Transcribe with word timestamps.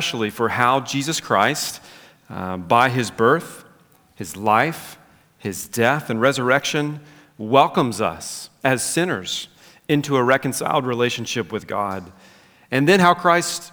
especially 0.00 0.30
for 0.30 0.50
how 0.50 0.78
Jesus 0.78 1.20
Christ, 1.20 1.80
uh, 2.30 2.56
by 2.56 2.88
his 2.88 3.10
birth, 3.10 3.64
his 4.14 4.36
life, 4.36 4.96
his 5.38 5.66
death, 5.66 6.08
and 6.08 6.20
resurrection, 6.20 7.00
welcomes 7.36 8.00
us 8.00 8.48
as 8.62 8.80
sinners 8.80 9.48
into 9.88 10.16
a 10.16 10.22
reconciled 10.22 10.86
relationship 10.86 11.50
with 11.50 11.66
God. 11.66 12.12
And 12.70 12.86
then 12.86 13.00
how 13.00 13.12
Christ 13.12 13.72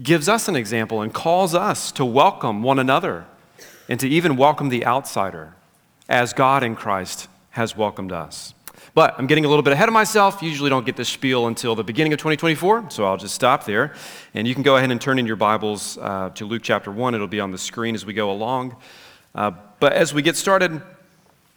gives 0.00 0.28
us 0.28 0.46
an 0.46 0.54
example 0.54 1.02
and 1.02 1.12
calls 1.12 1.52
us 1.52 1.90
to 1.90 2.04
welcome 2.04 2.62
one 2.62 2.78
another 2.78 3.24
and 3.88 3.98
to 3.98 4.08
even 4.08 4.36
welcome 4.36 4.68
the 4.68 4.86
outsider 4.86 5.56
as 6.08 6.32
God 6.32 6.62
in 6.62 6.76
Christ 6.76 7.26
has 7.50 7.76
welcomed 7.76 8.12
us. 8.12 8.54
But 8.94 9.16
I'm 9.18 9.26
getting 9.26 9.44
a 9.44 9.48
little 9.48 9.64
bit 9.64 9.72
ahead 9.72 9.88
of 9.88 9.92
myself. 9.92 10.40
Usually 10.40 10.70
don't 10.70 10.86
get 10.86 10.94
this 10.94 11.08
spiel 11.08 11.48
until 11.48 11.74
the 11.74 11.82
beginning 11.82 12.12
of 12.12 12.20
2024, 12.20 12.90
so 12.90 13.04
I'll 13.04 13.16
just 13.16 13.34
stop 13.34 13.64
there. 13.64 13.92
And 14.34 14.46
you 14.46 14.54
can 14.54 14.62
go 14.62 14.76
ahead 14.76 14.92
and 14.92 15.00
turn 15.00 15.18
in 15.18 15.26
your 15.26 15.34
Bibles 15.34 15.98
uh, 15.98 16.30
to 16.36 16.46
Luke 16.46 16.62
chapter 16.62 16.92
1. 16.92 17.12
It'll 17.12 17.26
be 17.26 17.40
on 17.40 17.50
the 17.50 17.58
screen 17.58 17.96
as 17.96 18.06
we 18.06 18.12
go 18.12 18.30
along. 18.30 18.76
Uh, 19.34 19.50
but 19.80 19.94
as 19.94 20.14
we 20.14 20.22
get 20.22 20.36
started, 20.36 20.80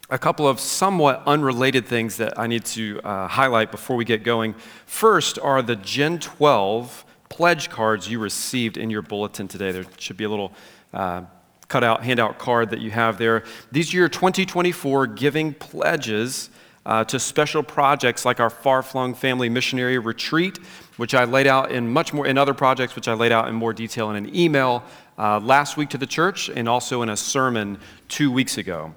a 0.10 0.18
couple 0.18 0.48
of 0.48 0.60
somewhat 0.60 1.22
unrelated 1.28 1.86
things 1.86 2.18
that 2.18 2.40
I 2.40 2.48
need 2.48 2.66
to 2.66 3.00
uh, 3.04 3.28
highlight 3.28 3.70
before 3.70 3.98
we 3.98 4.04
get 4.04 4.24
going. 4.24 4.56
First 4.88 5.38
are 5.38 5.62
the 5.62 5.76
Gen 5.76 6.18
12 6.18 7.06
pledge 7.30 7.70
cards 7.70 8.10
you 8.10 8.18
received 8.18 8.78
in 8.78 8.90
your 8.90 9.04
bulletin 9.04 9.48
today. 9.48 9.72
There 9.72 9.86
should 10.00 10.18
be 10.18 10.24
a 10.24 10.30
little 10.30 10.54
uh, 10.92 11.22
cutout 11.68 12.04
handout 12.04 12.40
card 12.40 12.72
that 12.72 12.80
you 12.80 12.90
have 12.90 13.20
there. 13.20 13.44
These 13.72 13.94
are 13.94 13.98
your 13.98 14.10
2024 14.10 15.06
giving 15.06 15.54
pledges 15.54 16.50
uh, 16.88 17.04
to 17.04 17.20
special 17.20 17.62
projects 17.62 18.24
like 18.24 18.40
our 18.40 18.50
far 18.50 18.82
flung 18.82 19.14
family 19.14 19.50
missionary 19.50 20.00
retreat, 20.00 20.58
which 20.96 21.14
I 21.14 21.26
laid 21.26 21.46
out 21.46 21.70
in 21.70 21.92
much 21.92 22.14
more, 22.14 22.26
in 22.26 22.38
other 22.38 22.54
projects, 22.54 22.96
which 22.96 23.10
I 23.10 23.14
laid 23.14 23.34
out 23.34 23.50
in 23.50 23.56
more 23.56 23.74
detail 23.74 24.10
in 24.10 24.16
an 24.16 24.34
email 24.34 24.84
uh, 25.18 25.42
last 25.42 25.76
week 25.76 25.90
to 25.90 25.98
the 25.98 26.08
church 26.08 26.50
and 26.50 26.68
also 26.70 27.02
in 27.02 27.10
a 27.10 27.18
sermon 27.18 27.78
two 28.08 28.32
weeks 28.32 28.58
ago. 28.58 28.96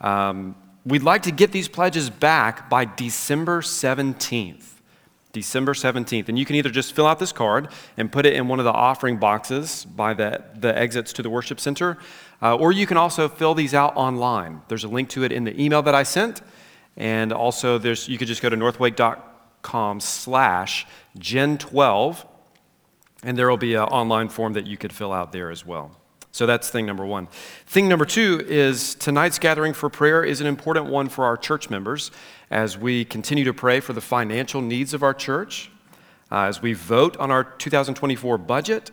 Um, 0.00 0.54
we'd 0.86 1.02
like 1.02 1.22
to 1.22 1.32
get 1.32 1.50
these 1.50 1.66
pledges 1.66 2.10
back 2.10 2.70
by 2.70 2.84
December 2.84 3.60
17th. 3.60 4.68
December 5.32 5.74
17th. 5.74 6.28
And 6.28 6.38
you 6.38 6.44
can 6.44 6.54
either 6.54 6.70
just 6.70 6.92
fill 6.92 7.08
out 7.08 7.18
this 7.18 7.32
card 7.32 7.68
and 7.96 8.12
put 8.12 8.24
it 8.24 8.34
in 8.34 8.46
one 8.46 8.60
of 8.60 8.64
the 8.64 8.72
offering 8.72 9.16
boxes 9.16 9.84
by 9.84 10.14
the, 10.14 10.44
the 10.54 10.78
exits 10.78 11.12
to 11.14 11.22
the 11.22 11.30
worship 11.30 11.58
center, 11.58 11.98
uh, 12.40 12.54
or 12.54 12.70
you 12.70 12.86
can 12.86 12.96
also 12.96 13.28
fill 13.28 13.54
these 13.54 13.74
out 13.74 13.96
online. 13.96 14.60
There's 14.68 14.84
a 14.84 14.88
link 14.88 15.08
to 15.10 15.24
it 15.24 15.32
in 15.32 15.42
the 15.42 15.60
email 15.60 15.82
that 15.82 15.94
I 15.94 16.04
sent. 16.04 16.42
And 16.96 17.32
also, 17.32 17.78
there's, 17.78 18.08
you 18.08 18.18
could 18.18 18.28
just 18.28 18.42
go 18.42 18.48
to 18.48 18.56
northwake.com 18.56 20.00
slash 20.00 20.86
gen12, 21.18 22.26
and 23.22 23.38
there 23.38 23.48
will 23.48 23.56
be 23.56 23.74
an 23.74 23.84
online 23.84 24.28
form 24.28 24.52
that 24.54 24.66
you 24.66 24.76
could 24.76 24.92
fill 24.92 25.12
out 25.12 25.32
there 25.32 25.50
as 25.50 25.64
well. 25.64 25.96
So 26.32 26.46
that's 26.46 26.70
thing 26.70 26.86
number 26.86 27.04
one. 27.04 27.28
Thing 27.66 27.88
number 27.88 28.06
two 28.06 28.42
is 28.48 28.94
tonight's 28.94 29.38
gathering 29.38 29.74
for 29.74 29.90
prayer 29.90 30.24
is 30.24 30.40
an 30.40 30.46
important 30.46 30.86
one 30.86 31.10
for 31.10 31.26
our 31.26 31.36
church 31.36 31.68
members 31.68 32.10
as 32.50 32.78
we 32.78 33.04
continue 33.04 33.44
to 33.44 33.52
pray 33.52 33.80
for 33.80 33.92
the 33.92 34.00
financial 34.00 34.62
needs 34.62 34.94
of 34.94 35.02
our 35.02 35.12
church, 35.12 35.70
uh, 36.30 36.44
as 36.44 36.62
we 36.62 36.72
vote 36.72 37.18
on 37.18 37.30
our 37.30 37.44
2024 37.44 38.38
budget, 38.38 38.90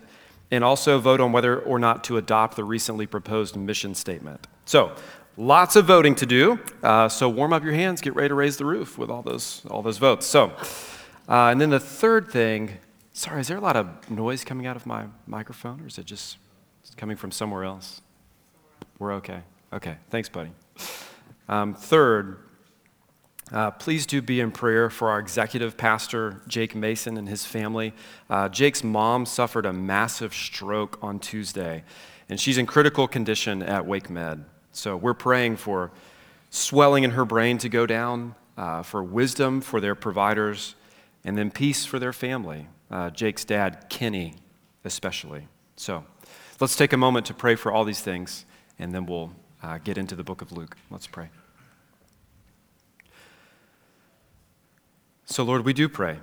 and 0.50 0.62
also 0.62 0.98
vote 0.98 1.20
on 1.20 1.32
whether 1.32 1.60
or 1.60 1.78
not 1.78 2.04
to 2.04 2.18
adopt 2.18 2.56
the 2.56 2.64
recently 2.64 3.06
proposed 3.06 3.56
mission 3.56 3.94
statement. 3.94 4.46
So 4.66 4.94
Lots 5.40 5.74
of 5.74 5.86
voting 5.86 6.14
to 6.16 6.26
do, 6.26 6.58
uh, 6.82 7.08
so 7.08 7.26
warm 7.26 7.54
up 7.54 7.64
your 7.64 7.72
hands, 7.72 8.02
get 8.02 8.14
ready 8.14 8.28
to 8.28 8.34
raise 8.34 8.58
the 8.58 8.66
roof 8.66 8.98
with 8.98 9.08
all 9.08 9.22
those, 9.22 9.62
all 9.70 9.80
those 9.80 9.96
votes. 9.96 10.26
So, 10.26 10.52
uh, 11.30 11.48
and 11.48 11.58
then 11.58 11.70
the 11.70 11.80
third 11.80 12.30
thing, 12.30 12.76
sorry, 13.14 13.40
is 13.40 13.48
there 13.48 13.56
a 13.56 13.60
lot 13.62 13.74
of 13.74 14.10
noise 14.10 14.44
coming 14.44 14.66
out 14.66 14.76
of 14.76 14.84
my 14.84 15.06
microphone, 15.26 15.80
or 15.80 15.86
is 15.86 15.96
it 15.96 16.04
just 16.04 16.36
coming 16.98 17.16
from 17.16 17.30
somewhere 17.30 17.64
else? 17.64 18.02
We're 18.98 19.14
okay. 19.14 19.40
Okay, 19.72 19.96
thanks, 20.10 20.28
buddy. 20.28 20.50
Um, 21.48 21.72
third, 21.72 22.36
uh, 23.50 23.70
please 23.70 24.04
do 24.04 24.20
be 24.20 24.40
in 24.40 24.50
prayer 24.50 24.90
for 24.90 25.08
our 25.08 25.18
executive 25.18 25.78
pastor, 25.78 26.42
Jake 26.48 26.74
Mason, 26.74 27.16
and 27.16 27.30
his 27.30 27.46
family. 27.46 27.94
Uh, 28.28 28.50
Jake's 28.50 28.84
mom 28.84 29.24
suffered 29.24 29.64
a 29.64 29.72
massive 29.72 30.34
stroke 30.34 30.98
on 31.00 31.18
Tuesday, 31.18 31.82
and 32.28 32.38
she's 32.38 32.58
in 32.58 32.66
critical 32.66 33.08
condition 33.08 33.62
at 33.62 33.86
Wake 33.86 34.10
Med. 34.10 34.44
So 34.72 34.96
we're 34.96 35.14
praying 35.14 35.56
for 35.56 35.90
swelling 36.50 37.04
in 37.04 37.12
her 37.12 37.24
brain 37.24 37.58
to 37.58 37.68
go 37.68 37.86
down, 37.86 38.34
uh, 38.56 38.82
for 38.82 39.02
wisdom 39.02 39.60
for 39.60 39.80
their 39.80 39.94
providers, 39.94 40.74
and 41.24 41.36
then 41.36 41.50
peace 41.50 41.84
for 41.84 41.98
their 41.98 42.12
family. 42.12 42.66
Uh, 42.90 43.10
Jake's 43.10 43.44
dad, 43.44 43.86
Kenny, 43.88 44.34
especially. 44.84 45.48
So 45.76 46.04
let's 46.60 46.76
take 46.76 46.92
a 46.92 46.96
moment 46.96 47.26
to 47.26 47.34
pray 47.34 47.54
for 47.54 47.72
all 47.72 47.84
these 47.84 48.00
things, 48.00 48.44
and 48.78 48.94
then 48.94 49.06
we'll 49.06 49.32
uh, 49.62 49.78
get 49.78 49.98
into 49.98 50.14
the 50.14 50.24
book 50.24 50.42
of 50.42 50.52
Luke. 50.52 50.76
Let's 50.90 51.06
pray. 51.06 51.30
So, 55.26 55.44
Lord, 55.44 55.64
we 55.64 55.72
do 55.72 55.88
pray 55.88 56.18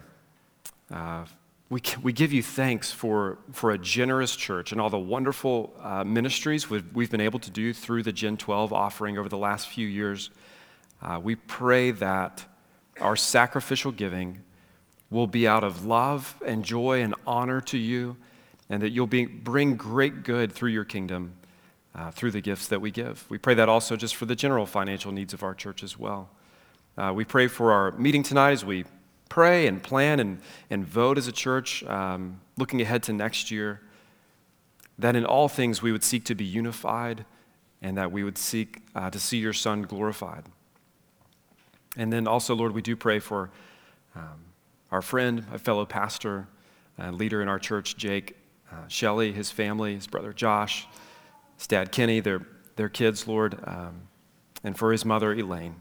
uh, 0.91 1.25
we, 1.69 1.81
we 2.01 2.13
give 2.13 2.31
you 2.31 2.41
thanks 2.41 2.91
for, 2.91 3.39
for 3.51 3.71
a 3.71 3.77
generous 3.77 4.35
church 4.35 4.71
and 4.71 4.79
all 4.79 4.89
the 4.89 4.97
wonderful 4.97 5.73
uh, 5.81 6.03
ministries 6.03 6.69
we've, 6.69 6.85
we've, 6.93 7.11
been 7.11 7.21
able 7.21 7.39
to 7.39 7.51
do 7.51 7.73
through 7.73 8.03
the 8.03 8.13
Gen 8.13 8.37
12 8.37 8.71
offering 8.71 9.17
over 9.17 9.27
the 9.27 9.37
last 9.37 9.67
few 9.67 9.85
years. 9.85 10.29
Uh, 11.01 11.19
we 11.21 11.35
pray 11.35 11.91
that 11.91 12.45
our 13.01 13.17
sacrificial 13.17 13.91
giving 13.91 14.41
will 15.09 15.27
be 15.27 15.45
out 15.45 15.63
of 15.63 15.85
love 15.85 16.35
and 16.45 16.63
joy 16.63 17.01
and 17.01 17.13
honor 17.25 17.59
to 17.61 17.77
you, 17.77 18.15
and 18.69 18.81
that 18.81 18.89
you'll 18.89 19.07
be, 19.07 19.25
bring 19.25 19.75
great 19.75 20.23
good 20.23 20.51
through 20.51 20.71
your 20.71 20.85
kingdom 20.85 21.33
uh, 21.93 22.11
through 22.11 22.31
the 22.31 22.41
gifts 22.41 22.67
that 22.67 22.79
we 22.79 22.91
give. 22.91 23.25
We 23.29 23.37
pray 23.37 23.55
that 23.55 23.67
also 23.67 23.95
just 23.97 24.15
for 24.15 24.25
the 24.25 24.35
general 24.35 24.65
financial 24.65 25.11
needs 25.11 25.33
of 25.33 25.43
our 25.43 25.53
church 25.53 25.83
as 25.83 25.99
well. 25.99 26.29
Uh, 26.97 27.11
we 27.13 27.25
pray 27.25 27.47
for 27.47 27.71
our 27.71 27.91
meeting 27.91 28.23
tonight 28.23 28.51
as 28.51 28.63
we 28.63 28.85
pray 29.29 29.67
and 29.67 29.81
plan 29.81 30.19
and, 30.19 30.39
and 30.69 30.85
vote 30.85 31.17
as 31.17 31.27
a 31.27 31.31
church, 31.31 31.83
um, 31.83 32.39
looking 32.57 32.81
ahead 32.81 33.03
to 33.03 33.13
next 33.13 33.51
year, 33.51 33.81
that 34.97 35.15
in 35.15 35.25
all 35.25 35.47
things 35.47 35.81
we 35.81 35.91
would 35.91 36.03
seek 36.03 36.25
to 36.25 36.35
be 36.35 36.45
unified 36.45 37.25
and 37.81 37.97
that 37.97 38.11
we 38.11 38.23
would 38.23 38.37
seek 38.37 38.81
uh, 38.95 39.09
to 39.09 39.19
see 39.19 39.37
your 39.37 39.53
Son 39.53 39.83
glorified. 39.83 40.43
And 41.95 42.11
then 42.11 42.27
also, 42.27 42.55
Lord, 42.55 42.73
we 42.73 42.81
do 42.81 42.95
pray 42.95 43.19
for 43.19 43.49
um, 44.15 44.45
our 44.91 45.01
friend, 45.01 45.45
a 45.53 45.59
fellow 45.59 45.85
pastor, 45.85 46.47
uh, 46.99 47.11
leader 47.11 47.41
in 47.41 47.47
our 47.47 47.59
church, 47.59 47.97
Jake 47.97 48.35
uh, 48.71 48.87
Shelley, 48.87 49.31
his 49.31 49.51
family, 49.51 49.95
his 49.95 50.07
brother 50.07 50.33
Josh, 50.33 50.87
his 51.57 51.67
dad 51.67 51.91
Kenny, 51.91 52.19
their, 52.19 52.41
their 52.75 52.89
kids, 52.89 53.27
Lord, 53.27 53.57
um, 53.63 54.01
and 54.63 54.77
for 54.77 54.91
his 54.91 55.05
mother 55.05 55.33
Elaine. 55.33 55.75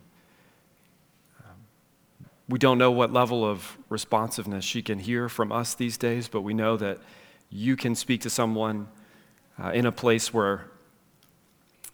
We 2.48 2.58
don't 2.58 2.78
know 2.78 2.92
what 2.92 3.12
level 3.12 3.44
of 3.44 3.76
responsiveness 3.88 4.64
she 4.64 4.80
can 4.80 5.00
hear 5.00 5.28
from 5.28 5.50
us 5.50 5.74
these 5.74 5.96
days, 5.96 6.28
but 6.28 6.42
we 6.42 6.54
know 6.54 6.76
that 6.76 6.98
you 7.50 7.76
can 7.76 7.94
speak 7.94 8.20
to 8.22 8.30
someone 8.30 8.88
uh, 9.62 9.70
in 9.70 9.86
a 9.86 9.92
place 9.92 10.32
where 10.32 10.66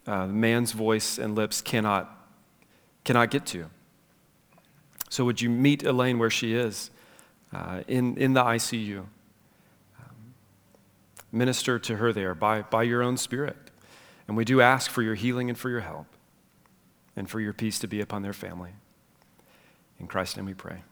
uh, 0.06 0.26
man's 0.26 0.72
voice 0.72 1.18
and 1.18 1.34
lips 1.34 1.62
cannot, 1.62 2.28
cannot 3.04 3.30
get 3.30 3.46
to. 3.46 3.70
So, 5.08 5.24
would 5.24 5.40
you 5.40 5.48
meet 5.48 5.84
Elaine 5.84 6.18
where 6.18 6.30
she 6.30 6.54
is 6.54 6.90
uh, 7.52 7.82
in, 7.86 8.16
in 8.16 8.32
the 8.32 8.42
ICU? 8.42 8.98
Um, 8.98 9.06
minister 11.30 11.78
to 11.78 11.96
her 11.96 12.12
there 12.12 12.34
by, 12.34 12.62
by 12.62 12.82
your 12.82 13.02
own 13.02 13.16
spirit. 13.16 13.56
And 14.26 14.36
we 14.36 14.44
do 14.44 14.60
ask 14.60 14.90
for 14.90 15.02
your 15.02 15.14
healing 15.14 15.48
and 15.48 15.58
for 15.58 15.68
your 15.68 15.80
help 15.80 16.06
and 17.14 17.28
for 17.28 17.40
your 17.40 17.52
peace 17.52 17.78
to 17.80 17.86
be 17.86 18.00
upon 18.00 18.22
their 18.22 18.32
family. 18.32 18.70
In 20.02 20.08
Christ's 20.08 20.36
name 20.36 20.46
we 20.46 20.54
pray. 20.54 20.82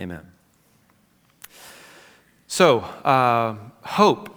Amen. 0.00 0.26
So, 2.48 2.80
uh, 2.80 3.56
hope, 3.82 4.34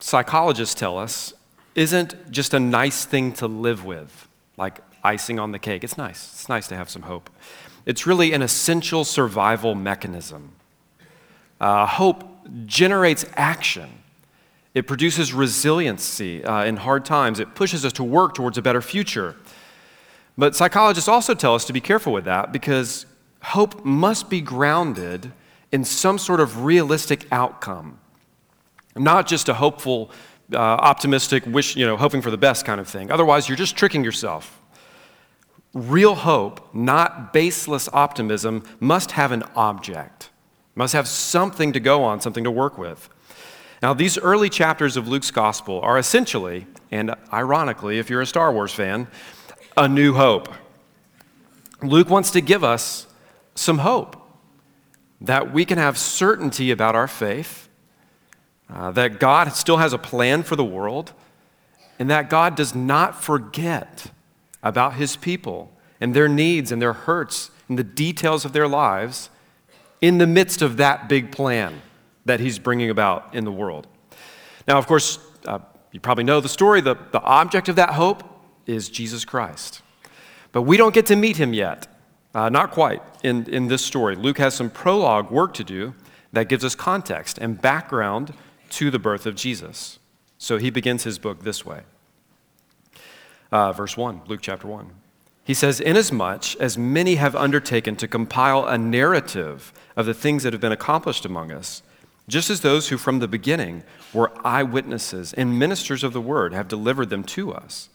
psychologists 0.00 0.74
tell 0.74 0.98
us, 0.98 1.32
isn't 1.74 2.30
just 2.32 2.52
a 2.52 2.60
nice 2.60 3.04
thing 3.04 3.32
to 3.34 3.46
live 3.46 3.84
with, 3.84 4.28
like 4.56 4.80
icing 5.04 5.38
on 5.38 5.52
the 5.52 5.58
cake. 5.58 5.84
It's 5.84 5.96
nice. 5.96 6.32
It's 6.32 6.48
nice 6.48 6.66
to 6.68 6.76
have 6.76 6.90
some 6.90 7.02
hope. 7.02 7.30
It's 7.86 8.06
really 8.06 8.32
an 8.32 8.42
essential 8.42 9.04
survival 9.04 9.76
mechanism. 9.76 10.52
Uh, 11.60 11.86
hope 11.86 12.24
generates 12.66 13.24
action. 13.34 13.90
It 14.74 14.86
produces 14.88 15.32
resiliency 15.32 16.44
uh, 16.44 16.64
in 16.64 16.76
hard 16.76 17.04
times. 17.04 17.38
It 17.38 17.54
pushes 17.54 17.84
us 17.84 17.92
to 17.94 18.04
work 18.04 18.34
towards 18.34 18.58
a 18.58 18.62
better 18.62 18.82
future. 18.82 19.36
But 20.36 20.54
psychologists 20.56 21.08
also 21.08 21.34
tell 21.34 21.54
us 21.54 21.64
to 21.66 21.72
be 21.72 21.80
careful 21.80 22.12
with 22.12 22.24
that 22.24 22.52
because 22.52 23.06
hope 23.42 23.84
must 23.84 24.28
be 24.28 24.40
grounded 24.40 25.32
in 25.70 25.84
some 25.84 26.18
sort 26.18 26.40
of 26.40 26.64
realistic 26.64 27.26
outcome, 27.30 27.98
not 28.96 29.26
just 29.26 29.48
a 29.48 29.54
hopeful, 29.54 30.10
uh, 30.52 30.56
optimistic 30.56 31.44
wish, 31.46 31.76
you 31.76 31.86
know, 31.86 31.96
hoping 31.96 32.22
for 32.22 32.30
the 32.30 32.38
best 32.38 32.64
kind 32.64 32.80
of 32.80 32.88
thing. 32.88 33.10
Otherwise, 33.10 33.48
you're 33.48 33.56
just 33.56 33.76
tricking 33.76 34.02
yourself. 34.02 34.60
Real 35.74 36.14
hope, 36.14 36.74
not 36.74 37.32
baseless 37.32 37.88
optimism, 37.92 38.64
must 38.80 39.12
have 39.12 39.32
an 39.32 39.42
object, 39.54 40.30
must 40.74 40.94
have 40.94 41.06
something 41.06 41.72
to 41.72 41.80
go 41.80 42.02
on, 42.02 42.20
something 42.20 42.44
to 42.44 42.50
work 42.50 42.78
with. 42.78 43.08
Now, 43.82 43.94
these 43.94 44.18
early 44.18 44.48
chapters 44.48 44.96
of 44.96 45.06
Luke's 45.06 45.30
gospel 45.30 45.80
are 45.82 45.98
essentially, 45.98 46.66
and 46.90 47.14
ironically, 47.32 47.98
if 47.98 48.10
you're 48.10 48.22
a 48.22 48.26
Star 48.26 48.50
Wars 48.52 48.72
fan, 48.72 49.06
a 49.76 49.86
new 49.86 50.14
hope. 50.14 50.48
Luke 51.82 52.10
wants 52.10 52.32
to 52.32 52.40
give 52.40 52.64
us 52.64 53.06
some 53.58 53.78
hope 53.78 54.16
that 55.20 55.52
we 55.52 55.64
can 55.64 55.78
have 55.78 55.98
certainty 55.98 56.70
about 56.70 56.94
our 56.94 57.08
faith, 57.08 57.68
uh, 58.72 58.90
that 58.92 59.18
God 59.18 59.52
still 59.52 59.78
has 59.78 59.92
a 59.92 59.98
plan 59.98 60.42
for 60.42 60.56
the 60.56 60.64
world, 60.64 61.12
and 61.98 62.08
that 62.08 62.30
God 62.30 62.54
does 62.54 62.74
not 62.74 63.20
forget 63.20 64.12
about 64.62 64.94
his 64.94 65.16
people 65.16 65.72
and 66.00 66.14
their 66.14 66.28
needs 66.28 66.70
and 66.70 66.80
their 66.80 66.92
hurts 66.92 67.50
and 67.68 67.78
the 67.78 67.84
details 67.84 68.44
of 68.44 68.52
their 68.52 68.68
lives 68.68 69.30
in 70.00 70.18
the 70.18 70.26
midst 70.26 70.62
of 70.62 70.76
that 70.76 71.08
big 71.08 71.32
plan 71.32 71.82
that 72.24 72.38
he's 72.40 72.58
bringing 72.58 72.90
about 72.90 73.34
in 73.34 73.44
the 73.44 73.50
world. 73.50 73.86
Now, 74.68 74.78
of 74.78 74.86
course, 74.86 75.18
uh, 75.46 75.58
you 75.90 75.98
probably 75.98 76.24
know 76.24 76.40
the 76.40 76.48
story. 76.48 76.80
The, 76.80 76.96
the 77.10 77.20
object 77.22 77.68
of 77.68 77.76
that 77.76 77.90
hope 77.90 78.22
is 78.66 78.88
Jesus 78.88 79.24
Christ. 79.24 79.82
But 80.52 80.62
we 80.62 80.76
don't 80.76 80.94
get 80.94 81.06
to 81.06 81.16
meet 81.16 81.36
him 81.38 81.52
yet. 81.52 81.88
Uh, 82.34 82.48
not 82.48 82.70
quite 82.70 83.02
in, 83.22 83.48
in 83.48 83.68
this 83.68 83.84
story. 83.84 84.14
Luke 84.14 84.38
has 84.38 84.54
some 84.54 84.70
prologue 84.70 85.30
work 85.30 85.54
to 85.54 85.64
do 85.64 85.94
that 86.32 86.48
gives 86.48 86.64
us 86.64 86.74
context 86.74 87.38
and 87.38 87.60
background 87.60 88.34
to 88.70 88.90
the 88.90 88.98
birth 88.98 89.26
of 89.26 89.34
Jesus. 89.34 89.98
So 90.36 90.58
he 90.58 90.70
begins 90.70 91.04
his 91.04 91.18
book 91.18 91.42
this 91.42 91.64
way. 91.64 91.82
Uh, 93.50 93.72
verse 93.72 93.96
1, 93.96 94.22
Luke 94.26 94.40
chapter 94.42 94.68
1. 94.68 94.90
He 95.42 95.54
says, 95.54 95.80
Inasmuch 95.80 96.54
as 96.60 96.76
many 96.76 97.14
have 97.14 97.34
undertaken 97.34 97.96
to 97.96 98.06
compile 98.06 98.66
a 98.66 98.76
narrative 98.76 99.72
of 99.96 100.04
the 100.04 100.12
things 100.12 100.42
that 100.42 100.52
have 100.52 100.60
been 100.60 100.72
accomplished 100.72 101.24
among 101.24 101.50
us, 101.50 101.82
just 102.28 102.50
as 102.50 102.60
those 102.60 102.90
who 102.90 102.98
from 102.98 103.20
the 103.20 103.28
beginning 103.28 103.82
were 104.12 104.30
eyewitnesses 104.46 105.32
and 105.32 105.58
ministers 105.58 106.04
of 106.04 106.12
the 106.12 106.20
word 106.20 106.52
have 106.52 106.68
delivered 106.68 107.08
them 107.08 107.24
to 107.24 107.52
us, 107.54 107.88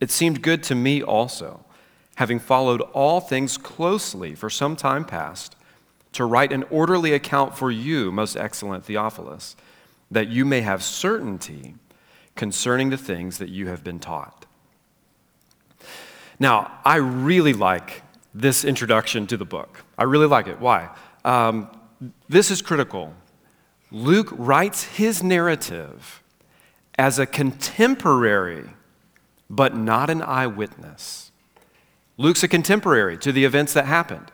it 0.00 0.10
seemed 0.10 0.42
good 0.42 0.62
to 0.64 0.74
me 0.74 1.02
also, 1.02 1.64
having 2.22 2.38
followed 2.38 2.80
all 2.92 3.20
things 3.20 3.58
closely 3.58 4.32
for 4.32 4.48
some 4.48 4.76
time 4.76 5.04
past, 5.04 5.56
to 6.12 6.24
write 6.24 6.52
an 6.52 6.62
orderly 6.70 7.12
account 7.12 7.58
for 7.58 7.68
you, 7.68 8.12
most 8.12 8.36
excellent 8.36 8.84
Theophilus, 8.84 9.56
that 10.08 10.28
you 10.28 10.44
may 10.44 10.60
have 10.60 10.84
certainty 10.84 11.74
concerning 12.36 12.90
the 12.90 12.96
things 12.96 13.38
that 13.38 13.48
you 13.48 13.66
have 13.66 13.82
been 13.82 13.98
taught. 13.98 14.46
Now, 16.38 16.78
I 16.84 16.98
really 16.98 17.54
like 17.54 18.04
this 18.32 18.64
introduction 18.64 19.26
to 19.26 19.36
the 19.36 19.44
book. 19.44 19.84
I 19.98 20.04
really 20.04 20.28
like 20.28 20.46
it. 20.46 20.60
Why? 20.60 20.90
Um, 21.24 21.76
this 22.28 22.52
is 22.52 22.62
critical. 22.62 23.14
Luke 23.90 24.28
writes 24.30 24.84
his 24.84 25.24
narrative 25.24 26.22
as 26.96 27.18
a 27.18 27.26
contemporary, 27.26 28.70
but 29.50 29.76
not 29.76 30.08
an 30.08 30.22
eyewitness. 30.22 31.31
Luke's 32.16 32.42
a 32.42 32.48
contemporary 32.48 33.16
to 33.18 33.32
the 33.32 33.44
events 33.44 33.72
that 33.72 33.86
happened. 33.86 34.30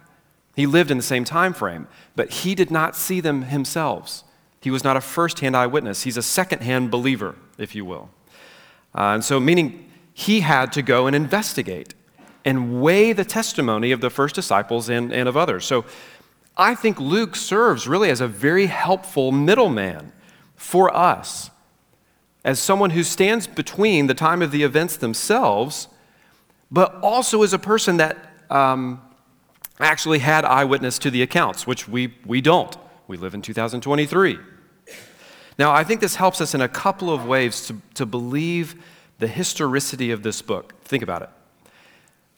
He 0.57 0.67
lived 0.67 0.91
in 0.91 0.97
the 0.97 1.03
same 1.03 1.25
time 1.25 1.53
frame, 1.53 1.87
but 2.17 2.31
he 2.31 2.55
did 2.55 2.71
not 2.71 2.97
see 2.97 3.21
them 3.21 3.43
himself. 3.43 4.25
He 4.61 4.71
was 4.71 4.83
not 4.83 4.97
a 4.97 5.01
first 5.01 5.41
hand 5.41 5.57
eyewitness. 5.57 6.03
He's 6.03 6.17
a 6.17 6.23
second 6.23 6.63
hand 6.63 6.91
believer, 6.91 7.37
if 7.59 7.75
you 7.75 7.85
will. 7.85 8.11
Uh, 8.95 9.15
and 9.15 9.25
so, 9.25 9.39
meaning 9.39 9.89
he 10.13 10.41
had 10.41 10.73
to 10.73 10.83
go 10.83 11.07
and 11.07 11.15
investigate 11.15 11.95
and 12.45 12.83
weigh 12.83 13.13
the 13.13 13.25
testimony 13.25 13.93
of 13.93 14.01
the 14.01 14.11
first 14.11 14.35
disciples 14.35 14.89
and, 14.89 15.13
and 15.13 15.29
of 15.29 15.37
others. 15.37 15.65
So, 15.65 15.85
I 16.57 16.75
think 16.75 16.99
Luke 16.99 17.37
serves 17.37 17.87
really 17.87 18.11
as 18.11 18.21
a 18.21 18.27
very 18.27 18.67
helpful 18.67 19.31
middleman 19.31 20.13
for 20.57 20.95
us, 20.95 21.51
as 22.45 22.59
someone 22.59 22.91
who 22.91 23.05
stands 23.05 23.47
between 23.47 24.09
the 24.09 24.15
time 24.15 24.43
of 24.43 24.51
the 24.51 24.65
events 24.65 24.97
themselves, 24.97 25.87
but 26.71 26.95
also 27.03 27.43
as 27.43 27.53
a 27.53 27.59
person 27.59 27.97
that 27.99 28.17
um, 28.51 29.01
actually 29.81 30.19
had 30.19 30.45
eyewitness 30.45 30.99
to 31.01 31.11
the 31.11 31.23
accounts, 31.23 31.67
which 31.67 31.89
we, 31.89 32.15
we 32.27 32.41
don't. 32.41 32.77
We 33.07 33.17
live 33.17 33.35
in 33.35 33.43
2023. 33.43 34.39
Now, 35.59 35.73
I 35.73 35.83
think 35.83 36.01
this 36.01 36.17
helps 36.17 36.41
us 36.41 36.55
in 36.55 36.61
a 36.61 36.69
couple 36.69 37.11
of 37.11 37.27
ways 37.27 37.67
to, 37.67 37.77
to 37.95 38.07
believe 38.07 38.77
the 39.19 39.27
historicity 39.27 40.11
of 40.11 40.23
this 40.23 40.43
book. 40.43 40.75
Think 40.85 41.03
about 41.03 41.23
it. 41.23 41.31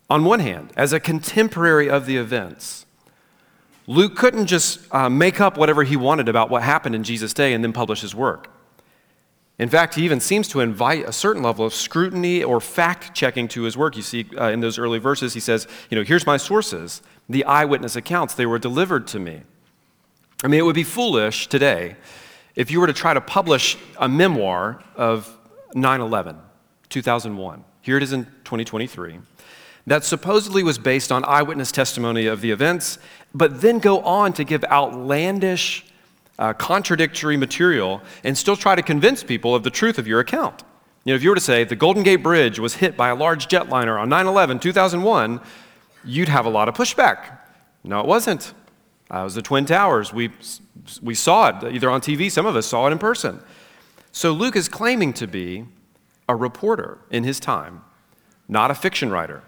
On 0.09 0.25
one 0.25 0.41
hand, 0.41 0.73
as 0.77 0.93
a 0.93 1.01
contemporary 1.01 1.89
of 1.91 2.07
the 2.07 2.17
events, 2.17 2.87
Luke 3.87 4.17
couldn't 4.17 4.47
just 4.47 4.81
uh, 4.95 5.09
make 5.09 5.41
up 5.41 5.57
whatever 5.57 5.83
he 5.83 5.97
wanted 5.97 6.29
about 6.29 6.51
what 6.51 6.63
happened 6.63 6.95
in 6.95 7.05
Jesus' 7.05 7.35
day 7.35 7.53
and 7.53 7.63
then 7.63 7.73
publish 7.73 8.01
his 8.01 8.15
work. 8.15 8.51
In 9.61 9.69
fact, 9.69 9.95
he 9.95 10.07
even 10.07 10.21
seems 10.21 10.49
to 10.49 10.61
invite 10.61 11.07
a 11.07 11.13
certain 11.13 11.43
level 11.43 11.67
of 11.67 11.75
scrutiny 11.75 12.43
or 12.43 12.63
fact 12.63 13.15
checking 13.15 13.47
to 13.49 13.65
his 13.65 13.77
work. 13.77 13.95
You 13.95 14.01
see 14.01 14.25
uh, 14.39 14.49
in 14.49 14.61
those 14.61 14.79
early 14.79 14.99
verses, 14.99 15.35
he 15.35 15.41
says, 15.41 15.69
You 15.91 15.99
know, 15.99 16.03
here's 16.03 16.25
my 16.25 16.39
sources, 16.39 17.03
the 17.29 17.45
eyewitness 17.45 17.95
accounts, 17.95 18.33
they 18.33 18.47
were 18.47 18.59
delivered 18.59 19.07
to 19.09 19.19
me. 19.19 19.43
I 20.43 20.49
mean, 20.49 20.61
it 20.61 20.63
would 20.63 20.75
be 20.75 20.83
foolish 20.83 21.47
today 21.49 21.97
if 22.57 22.71
you 22.71 22.81
were 22.81 22.87
to 22.87 22.95
try 22.95 23.13
to 23.13 23.21
publish 23.21 23.77
a 23.99 24.09
memoir 24.09 24.83
of 24.97 25.37
9 25.75 26.01
11, 26.01 26.39
2001, 26.89 27.65
here 27.83 27.99
it 27.99 28.03
is 28.03 28.15
in 28.15 28.25
2023, 28.25 29.19
that 29.87 30.05
supposedly 30.05 30.63
was 30.63 30.79
based 30.79 31.13
on 31.13 31.23
eyewitness 31.27 31.71
testimony 31.71 32.25
of 32.25 32.41
the 32.41 32.51
events, 32.51 32.99
but 33.35 33.61
then 33.61 33.79
go 33.79 34.01
on 34.01 34.33
to 34.33 34.43
give 34.43 34.65
outlandish, 34.65 35.85
uh, 36.41 36.55
contradictory 36.55 37.37
material 37.37 38.03
and 38.25 38.37
still 38.37 38.57
try 38.57 38.75
to 38.75 38.83
convince 38.83 39.23
people 39.23 39.55
of 39.55 39.63
the 39.63 39.71
truth 39.71 39.99
of 39.99 40.09
your 40.09 40.19
account. 40.19 40.65
You 41.05 41.13
know, 41.13 41.17
if 41.17 41.23
you 41.23 41.29
were 41.29 41.35
to 41.35 41.41
say 41.41 41.65
the 41.65 41.77
Golden 41.77 42.03
Gate 42.03 42.23
Bridge 42.23 42.59
was 42.59 42.75
hit 42.75 42.97
by 42.97 43.11
a 43.11 43.15
large 43.15 43.47
jetliner 43.47 44.01
on 44.01 44.09
9 44.09 44.27
11, 44.27 44.59
2001, 44.59 45.41
you'd 46.05 46.29
have 46.29 46.47
a 46.47 46.51
lot 46.51 46.69
of 46.69 46.75
pushback. 46.75 47.39
No, 47.85 48.01
it 48.01 48.07
wasn't. 48.07 48.55
Uh, 49.13 49.21
it 49.21 49.25
was 49.25 49.35
the 49.35 49.43
Twin 49.43 49.67
Towers. 49.67 50.13
We, 50.13 50.31
we 51.03 51.15
saw 51.15 51.49
it 51.49 51.75
either 51.75 51.91
on 51.91 52.01
TV, 52.01 52.31
some 52.31 52.47
of 52.47 52.57
us 52.57 52.67
saw 52.67 52.87
it 52.87 52.93
in 52.93 52.99
person. 52.99 53.41
So 54.13 54.33
Luke 54.33 54.57
is 54.57 54.69
claiming 54.69 55.13
to 55.15 55.27
be 55.27 55.67
a 56.29 56.35
reporter 56.35 56.99
in 57.11 57.25
his 57.25 57.39
time, 57.39 57.83
not 58.49 58.71
a 58.71 58.75
fiction 58.75 59.11
writer. 59.11 59.43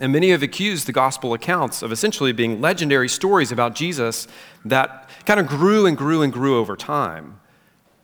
And 0.00 0.12
many 0.12 0.30
have 0.30 0.42
accused 0.42 0.86
the 0.86 0.92
gospel 0.92 1.34
accounts 1.34 1.80
of 1.82 1.92
essentially 1.92 2.32
being 2.32 2.60
legendary 2.60 3.08
stories 3.08 3.52
about 3.52 3.74
Jesus 3.74 4.26
that 4.64 5.08
kind 5.24 5.38
of 5.38 5.46
grew 5.46 5.86
and 5.86 5.96
grew 5.96 6.22
and 6.22 6.32
grew 6.32 6.58
over 6.58 6.76
time. 6.76 7.40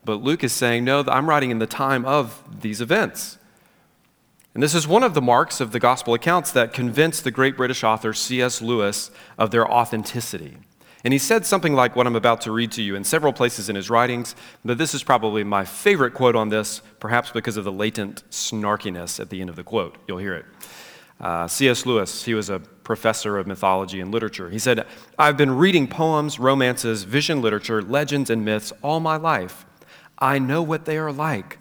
But 0.05 0.23
Luke 0.23 0.45
is 0.45 0.53
saying, 0.53 0.85
no, 0.85 1.05
I'm 1.07 1.29
writing 1.29 1.51
in 1.51 1.59
the 1.59 1.67
time 1.67 2.05
of 2.05 2.43
these 2.63 2.81
events. 2.81 3.39
And 4.55 4.63
this 4.63 4.75
is 4.75 4.87
one 4.87 5.03
of 5.03 5.15
the 5.15 5.21
marks 5.21 5.61
of 5.61 5.73
the 5.73 5.81
gospel 5.81 6.15
accounts 6.15 6.51
that 6.53 6.73
convinced 6.73 7.25
the 7.25 7.31
great 7.31 7.57
British 7.57 7.85
author 7.85 8.13
C.S. 8.13 8.63
Lewis 8.63 9.11
of 9.39 9.51
their 9.51 9.71
authenticity. 9.71 10.57
And 11.05 11.13
he 11.13 11.19
said 11.19 11.47
something 11.47 11.75
like 11.75 11.97
what 11.97 12.07
I'm 12.07 12.17
about 12.17 12.41
to 12.43 12.53
read 12.53 12.73
to 12.73 12.83
you 12.83 12.95
in 12.95 13.05
several 13.05 13.33
places 13.33 13.69
in 13.69 13.77
his 13.77 13.89
writings, 13.89 14.35
but 14.65 14.77
this 14.77 14.95
is 14.95 15.03
probably 15.03 15.45
my 15.45 15.65
favorite 15.65 16.15
quote 16.15 16.37
on 16.37 16.51
this, 16.51 16.83
perhaps 16.99 17.31
because 17.31 17.57
of 17.57 17.65
the 17.65 17.73
latent 17.73 18.23
snarkiness 18.31 19.19
at 19.19 19.31
the 19.31 19.41
end 19.41 19.49
of 19.49 19.57
the 19.57 19.63
quote. 19.63 19.97
You'll 20.07 20.19
hear 20.19 20.35
it. 20.35 20.45
Uh, 21.21 21.47
C.S. 21.47 21.85
Lewis, 21.85 22.25
he 22.25 22.35
was 22.35 22.49
a 22.49 22.61
professor 22.61 23.37
of 23.37 23.47
mythology 23.47 24.01
and 24.01 24.11
literature. 24.11 24.49
He 24.49 24.59
said, 24.59 24.87
I've 25.19 25.37
been 25.37 25.57
reading 25.57 25.87
poems, 25.87 26.39
romances, 26.39 27.05
vision 27.05 27.43
literature, 27.43 27.83
legends, 27.83 28.31
and 28.31 28.45
myths 28.45 28.73
all 28.83 29.01
my 29.01 29.17
life. 29.17 29.67
I 30.19 30.39
know 30.39 30.63
what 30.63 30.87
they 30.87 30.97
are 30.99 31.13
like. 31.13 31.59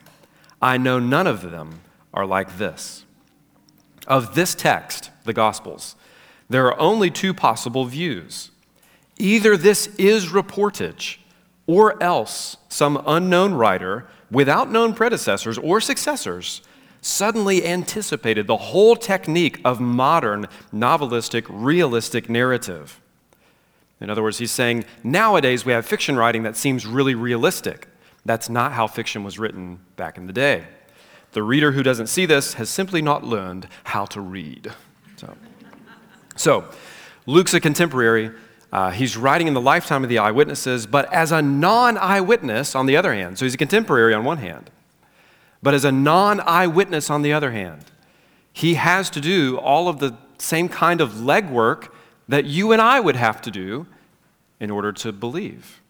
I 0.62 0.78
know 0.78 1.00
none 1.00 1.28
of 1.28 1.52
them 1.52 1.82
are 2.14 2.26
like 2.26 2.58
this. 2.58 3.06
Of 4.08 4.34
this 4.34 4.56
text, 4.56 5.12
the 5.26 5.34
Gospels, 5.34 5.96
there 6.50 6.66
are 6.68 6.80
only 6.80 7.12
two 7.12 7.34
possible 7.34 7.86
views. 7.86 8.52
Either 9.18 9.56
this 9.56 9.88
is 9.98 10.28
reportage, 10.28 11.18
or 11.68 12.02
else 12.02 12.58
some 12.70 13.02
unknown 13.06 13.54
writer, 13.54 14.08
without 14.32 14.72
known 14.72 14.94
predecessors 14.94 15.58
or 15.58 15.80
successors, 15.80 16.62
suddenly 17.02 17.66
anticipated 17.66 18.48
the 18.48 18.58
whole 18.58 18.96
technique 18.96 19.60
of 19.64 19.80
modern 19.80 20.48
novelistic, 20.74 21.46
realistic 21.50 22.30
narrative. 22.30 23.00
In 24.02 24.10
other 24.10 24.24
words, 24.24 24.38
he's 24.38 24.52
saying 24.52 24.86
nowadays 25.04 25.66
we 25.66 25.74
have 25.74 25.86
fiction 25.86 26.16
writing 26.18 26.44
that 26.44 26.56
seems 26.56 26.86
really 26.86 27.16
realistic. 27.16 27.88
That's 28.26 28.50
not 28.50 28.74
how 28.74 28.88
fiction 28.88 29.24
was 29.24 29.40
written 29.40 29.80
back 29.96 30.18
in 30.18 30.28
the 30.28 30.34
day. 30.34 30.66
The 31.32 31.44
reader 31.44 31.74
who 31.74 31.84
doesn't 31.84 32.08
see 32.08 32.26
this 32.26 32.56
has 32.56 32.70
simply 32.70 33.02
not 33.02 33.24
learned 33.24 33.68
how 33.84 34.06
to 34.06 34.22
read. 34.22 34.72
So, 35.18 35.36
so 36.36 36.66
Luke's 37.26 37.54
a 37.54 37.60
contemporary. 37.60 38.32
Uh, 38.72 38.92
he's 38.92 39.18
writing 39.18 39.48
in 39.48 39.54
the 39.54 39.62
lifetime 39.62 40.04
of 40.04 40.10
the 40.10 40.18
eyewitnesses, 40.18 40.88
but 40.88 41.12
as 41.14 41.32
a 41.32 41.42
non 41.42 41.98
eyewitness 41.98 42.76
on 42.76 42.86
the 42.86 42.98
other 42.98 43.14
hand. 43.14 43.38
So 43.38 43.46
he's 43.46 43.54
a 43.54 43.58
contemporary 43.58 44.14
on 44.14 44.24
one 44.24 44.38
hand, 44.38 44.70
but 45.62 45.74
as 45.74 45.86
a 45.86 45.92
non 45.92 46.40
eyewitness 46.42 47.10
on 47.10 47.22
the 47.22 47.34
other 47.34 47.52
hand. 47.52 47.86
He 48.52 48.76
has 48.76 49.10
to 49.12 49.22
do 49.22 49.58
all 49.58 49.88
of 49.88 50.00
the 50.00 50.18
same 50.38 50.70
kind 50.70 51.02
of 51.02 51.14
legwork 51.14 51.90
that 52.28 52.46
you 52.46 52.72
and 52.72 52.82
I 52.82 53.00
would 53.00 53.16
have 53.16 53.42
to 53.44 53.52
do 53.52 53.88
in 54.60 54.72
order 54.72 54.92
to 54.92 55.12
believe. 55.12 55.82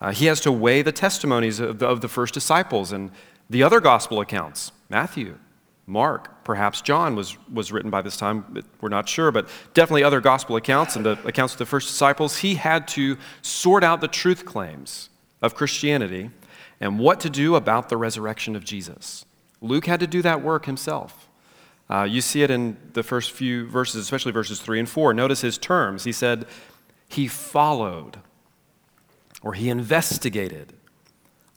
Uh, 0.00 0.12
he 0.12 0.26
has 0.26 0.40
to 0.40 0.52
weigh 0.52 0.82
the 0.82 0.92
testimonies 0.92 1.60
of 1.60 1.78
the, 1.78 1.86
of 1.86 2.00
the 2.00 2.08
first 2.08 2.34
disciples 2.34 2.92
and 2.92 3.10
the 3.48 3.62
other 3.62 3.80
gospel 3.80 4.20
accounts 4.20 4.72
Matthew, 4.88 5.38
Mark, 5.86 6.44
perhaps 6.44 6.80
John 6.80 7.16
was, 7.16 7.36
was 7.48 7.72
written 7.72 7.90
by 7.90 8.02
this 8.02 8.16
time. 8.16 8.62
We're 8.80 8.88
not 8.88 9.08
sure, 9.08 9.32
but 9.32 9.48
definitely 9.74 10.04
other 10.04 10.20
gospel 10.20 10.56
accounts 10.56 10.96
and 10.96 11.04
the 11.04 11.18
accounts 11.24 11.54
of 11.54 11.58
the 11.58 11.66
first 11.66 11.88
disciples. 11.88 12.38
He 12.38 12.56
had 12.56 12.86
to 12.88 13.16
sort 13.40 13.82
out 13.82 14.00
the 14.00 14.08
truth 14.08 14.44
claims 14.44 15.08
of 15.40 15.54
Christianity 15.54 16.30
and 16.82 16.98
what 16.98 17.20
to 17.20 17.30
do 17.30 17.54
about 17.54 17.88
the 17.88 17.96
resurrection 17.96 18.56
of 18.56 18.64
Jesus. 18.64 19.24
Luke 19.60 19.86
had 19.86 20.00
to 20.00 20.06
do 20.08 20.20
that 20.20 20.42
work 20.42 20.66
himself. 20.66 21.28
Uh, 21.88 22.02
you 22.02 22.20
see 22.20 22.42
it 22.42 22.50
in 22.50 22.76
the 22.94 23.04
first 23.04 23.30
few 23.30 23.68
verses, 23.68 24.02
especially 24.02 24.32
verses 24.32 24.60
3 24.60 24.80
and 24.80 24.88
4. 24.88 25.14
Notice 25.14 25.42
his 25.42 25.56
terms. 25.58 26.02
He 26.02 26.10
said, 26.10 26.44
He 27.08 27.28
followed 27.28 28.18
or 29.42 29.54
he 29.54 29.68
investigated 29.68 30.72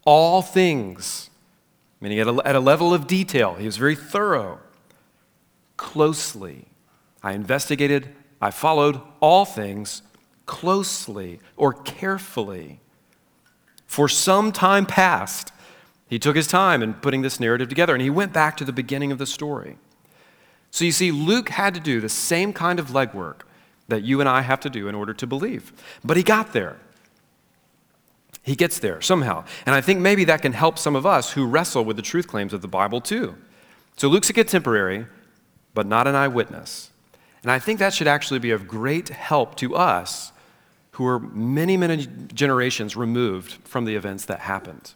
all 0.06 0.44
things, 0.44 1.32
meaning 2.00 2.20
at 2.20 2.28
a, 2.28 2.42
at 2.46 2.56
a 2.56 2.60
level 2.60 2.94
of 2.94 3.08
detail. 3.08 3.56
He 3.56 3.66
was 3.66 3.78
very 3.78 3.96
thorough, 3.96 4.60
closely. 5.76 6.68
I 7.24 7.32
investigated, 7.32 8.10
I 8.40 8.52
followed 8.52 9.02
all 9.22 9.46
things 9.46 10.04
closely 10.46 11.40
or 11.58 11.74
carefully. 11.74 12.80
For 13.96 14.10
some 14.10 14.52
time 14.52 14.86
past, 14.86 15.54
he 16.10 16.20
took 16.20 16.36
his 16.36 16.48
time 16.48 16.84
in 16.84 16.96
putting 16.96 17.22
this 17.22 17.40
narrative 17.40 17.70
together 17.70 17.94
and 17.94 18.02
he 18.02 18.10
went 18.10 18.34
back 18.34 18.58
to 18.58 18.66
the 18.66 18.74
beginning 18.74 19.10
of 19.14 19.20
the 19.20 19.26
story. 19.26 19.78
So 20.70 20.84
you 20.84 20.92
see, 20.92 21.12
Luke 21.12 21.48
had 21.48 21.74
to 21.76 21.80
do 21.80 22.02
the 22.02 22.10
same 22.10 22.52
kind 22.52 22.78
of 22.78 22.90
legwork 22.90 23.44
that 23.88 24.04
you 24.04 24.20
and 24.20 24.28
I 24.28 24.42
have 24.42 24.60
to 24.60 24.70
do 24.70 24.90
in 24.90 24.96
order 24.96 25.14
to 25.14 25.26
believe. 25.26 25.72
But 26.04 26.18
he 26.18 26.24
got 26.24 26.52
there. 26.52 26.76
He 28.44 28.58
gets 28.58 28.80
there 28.80 29.00
somehow. 29.00 29.46
And 29.66 29.74
I 29.74 29.80
think 29.80 30.02
maybe 30.02 30.26
that 30.26 30.42
can 30.42 30.52
help 30.52 30.78
some 30.78 30.98
of 30.98 31.06
us 31.06 31.32
who 31.32 31.46
wrestle 31.46 31.86
with 31.86 31.96
the 31.96 32.02
truth 32.02 32.28
claims 32.28 32.52
of 32.52 32.62
the 32.62 32.68
Bible 32.68 33.00
too. 33.00 33.36
So 33.96 34.10
Luke's 34.10 34.30
a 34.30 34.34
contemporary, 34.34 35.06
but 35.74 35.88
not 35.88 36.06
an 36.06 36.16
eyewitness. 36.16 36.90
And 37.44 37.50
I 37.50 37.60
think 37.60 37.80
that 37.80 37.94
should 37.94 38.08
actually 38.08 38.40
be 38.40 38.52
of 38.52 38.68
great 38.68 39.08
help 39.08 39.56
to 39.56 39.74
us 39.74 40.34
who 40.96 41.04
were 41.04 41.20
many, 41.20 41.78
many 41.78 42.08
generations 42.34 42.96
removed 42.96 43.54
from 43.64 43.86
the 43.86 43.96
events 43.96 44.26
that 44.26 44.42
happened. 44.42 44.94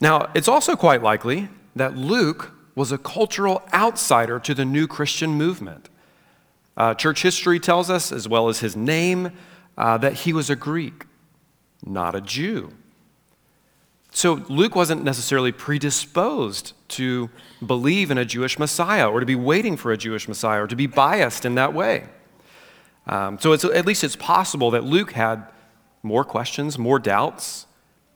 Now, 0.00 0.30
it's 0.34 0.48
also 0.48 0.76
quite 0.76 1.02
likely 1.02 1.48
that 1.76 1.96
Luke 1.96 2.52
was 2.74 2.92
a 2.92 2.98
cultural 2.98 3.62
outsider 3.72 4.38
to 4.40 4.54
the 4.54 4.64
new 4.64 4.86
Christian 4.86 5.30
movement. 5.32 5.88
Uh, 6.76 6.94
church 6.94 7.22
history 7.22 7.60
tells 7.60 7.90
us, 7.90 8.10
as 8.10 8.28
well 8.28 8.48
as 8.48 8.60
his 8.60 8.74
name, 8.76 9.32
uh, 9.76 9.98
that 9.98 10.14
he 10.14 10.32
was 10.32 10.50
a 10.50 10.56
Greek 10.56 11.04
not 11.84 12.14
a 12.14 12.20
Jew. 12.20 12.72
So 14.12 14.44
Luke 14.48 14.74
wasn't 14.74 15.04
necessarily 15.04 15.52
predisposed 15.52 16.72
to 16.88 17.30
believe 17.64 18.10
in 18.10 18.18
a 18.18 18.24
Jewish 18.24 18.58
Messiah 18.58 19.08
or 19.08 19.20
to 19.20 19.26
be 19.26 19.36
waiting 19.36 19.76
for 19.76 19.92
a 19.92 19.96
Jewish 19.96 20.26
Messiah 20.26 20.62
or 20.62 20.66
to 20.66 20.76
be 20.76 20.86
biased 20.86 21.44
in 21.44 21.54
that 21.54 21.72
way. 21.72 22.08
Um, 23.10 23.40
so 23.40 23.52
at 23.52 23.86
least 23.86 24.04
it's 24.04 24.14
possible 24.14 24.70
that 24.70 24.84
Luke 24.84 25.12
had 25.12 25.44
more 26.02 26.24
questions, 26.24 26.78
more 26.78 27.00
doubts 27.00 27.66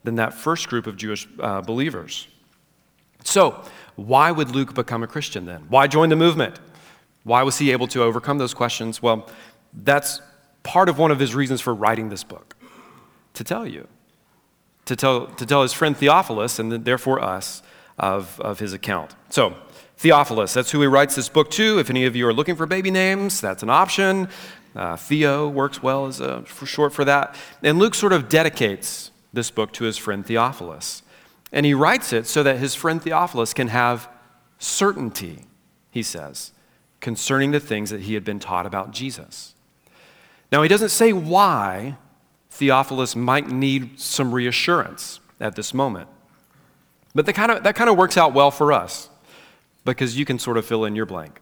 than 0.04 0.14
that 0.14 0.32
first 0.32 0.68
group 0.68 0.86
of 0.86 0.96
Jewish 0.96 1.26
uh, 1.40 1.60
believers. 1.62 2.28
So, 3.24 3.60
why 3.96 4.30
would 4.30 4.50
Luke 4.50 4.72
become 4.72 5.02
a 5.02 5.08
Christian 5.08 5.46
then? 5.46 5.66
Why 5.68 5.88
join 5.88 6.10
the 6.10 6.16
movement? 6.16 6.60
Why 7.24 7.42
was 7.42 7.58
he 7.58 7.72
able 7.72 7.88
to 7.88 8.04
overcome 8.04 8.38
those 8.38 8.54
questions? 8.54 9.02
Well, 9.02 9.28
that's 9.72 10.20
part 10.62 10.88
of 10.88 10.98
one 10.98 11.10
of 11.10 11.18
his 11.18 11.34
reasons 11.34 11.60
for 11.60 11.74
writing 11.74 12.08
this 12.08 12.22
book 12.22 12.54
to 13.32 13.42
tell 13.42 13.66
you, 13.66 13.88
to 14.84 14.94
tell, 14.94 15.26
to 15.26 15.44
tell 15.44 15.62
his 15.62 15.72
friend 15.72 15.96
Theophilus, 15.96 16.60
and 16.60 16.84
therefore 16.84 17.20
us, 17.20 17.62
of, 17.98 18.40
of 18.40 18.60
his 18.60 18.72
account. 18.72 19.14
So, 19.30 19.54
Theophilus, 19.96 20.52
that's 20.52 20.70
who 20.70 20.80
he 20.80 20.86
writes 20.86 21.14
this 21.14 21.28
book 21.28 21.50
to. 21.52 21.78
If 21.78 21.90
any 21.90 22.04
of 22.04 22.14
you 22.14 22.26
are 22.28 22.32
looking 22.32 22.56
for 22.56 22.66
baby 22.66 22.90
names, 22.90 23.40
that's 23.40 23.62
an 23.62 23.70
option. 23.70 24.28
Uh, 24.74 24.96
Theo 24.96 25.48
works 25.48 25.82
well 25.82 26.06
as 26.06 26.20
a, 26.20 26.42
for 26.42 26.66
short 26.66 26.92
for 26.92 27.04
that. 27.04 27.36
And 27.62 27.78
Luke 27.78 27.94
sort 27.94 28.12
of 28.12 28.28
dedicates 28.28 29.10
this 29.32 29.50
book 29.50 29.72
to 29.74 29.84
his 29.84 29.96
friend 29.96 30.24
Theophilus. 30.26 31.02
And 31.52 31.64
he 31.64 31.74
writes 31.74 32.12
it 32.12 32.26
so 32.26 32.42
that 32.42 32.58
his 32.58 32.74
friend 32.74 33.00
Theophilus 33.00 33.54
can 33.54 33.68
have 33.68 34.08
certainty, 34.58 35.44
he 35.90 36.02
says, 36.02 36.52
concerning 37.00 37.52
the 37.52 37.60
things 37.60 37.90
that 37.90 38.02
he 38.02 38.14
had 38.14 38.24
been 38.24 38.40
taught 38.40 38.66
about 38.66 38.90
Jesus. 38.90 39.54
Now, 40.50 40.62
he 40.62 40.68
doesn't 40.68 40.88
say 40.88 41.12
why 41.12 41.96
Theophilus 42.50 43.14
might 43.14 43.48
need 43.48 43.98
some 44.00 44.32
reassurance 44.32 45.20
at 45.40 45.56
this 45.56 45.74
moment. 45.74 46.08
But 47.14 47.26
that 47.26 47.34
kind 47.34 47.52
of, 47.52 47.62
that 47.62 47.76
kind 47.76 47.90
of 47.90 47.96
works 47.96 48.16
out 48.16 48.32
well 48.32 48.50
for 48.50 48.72
us 48.72 49.08
because 49.84 50.16
you 50.16 50.24
can 50.24 50.38
sort 50.38 50.56
of 50.56 50.66
fill 50.66 50.84
in 50.84 50.96
your 50.96 51.06
blank. 51.06 51.40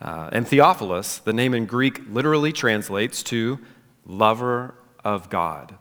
Uh, 0.00 0.30
and 0.32 0.46
Theophilus, 0.46 1.18
the 1.18 1.32
name 1.32 1.54
in 1.54 1.66
Greek 1.66 2.02
literally 2.08 2.52
translates 2.52 3.22
to 3.24 3.58
lover 4.06 4.74
of 5.04 5.28
God. 5.28 5.74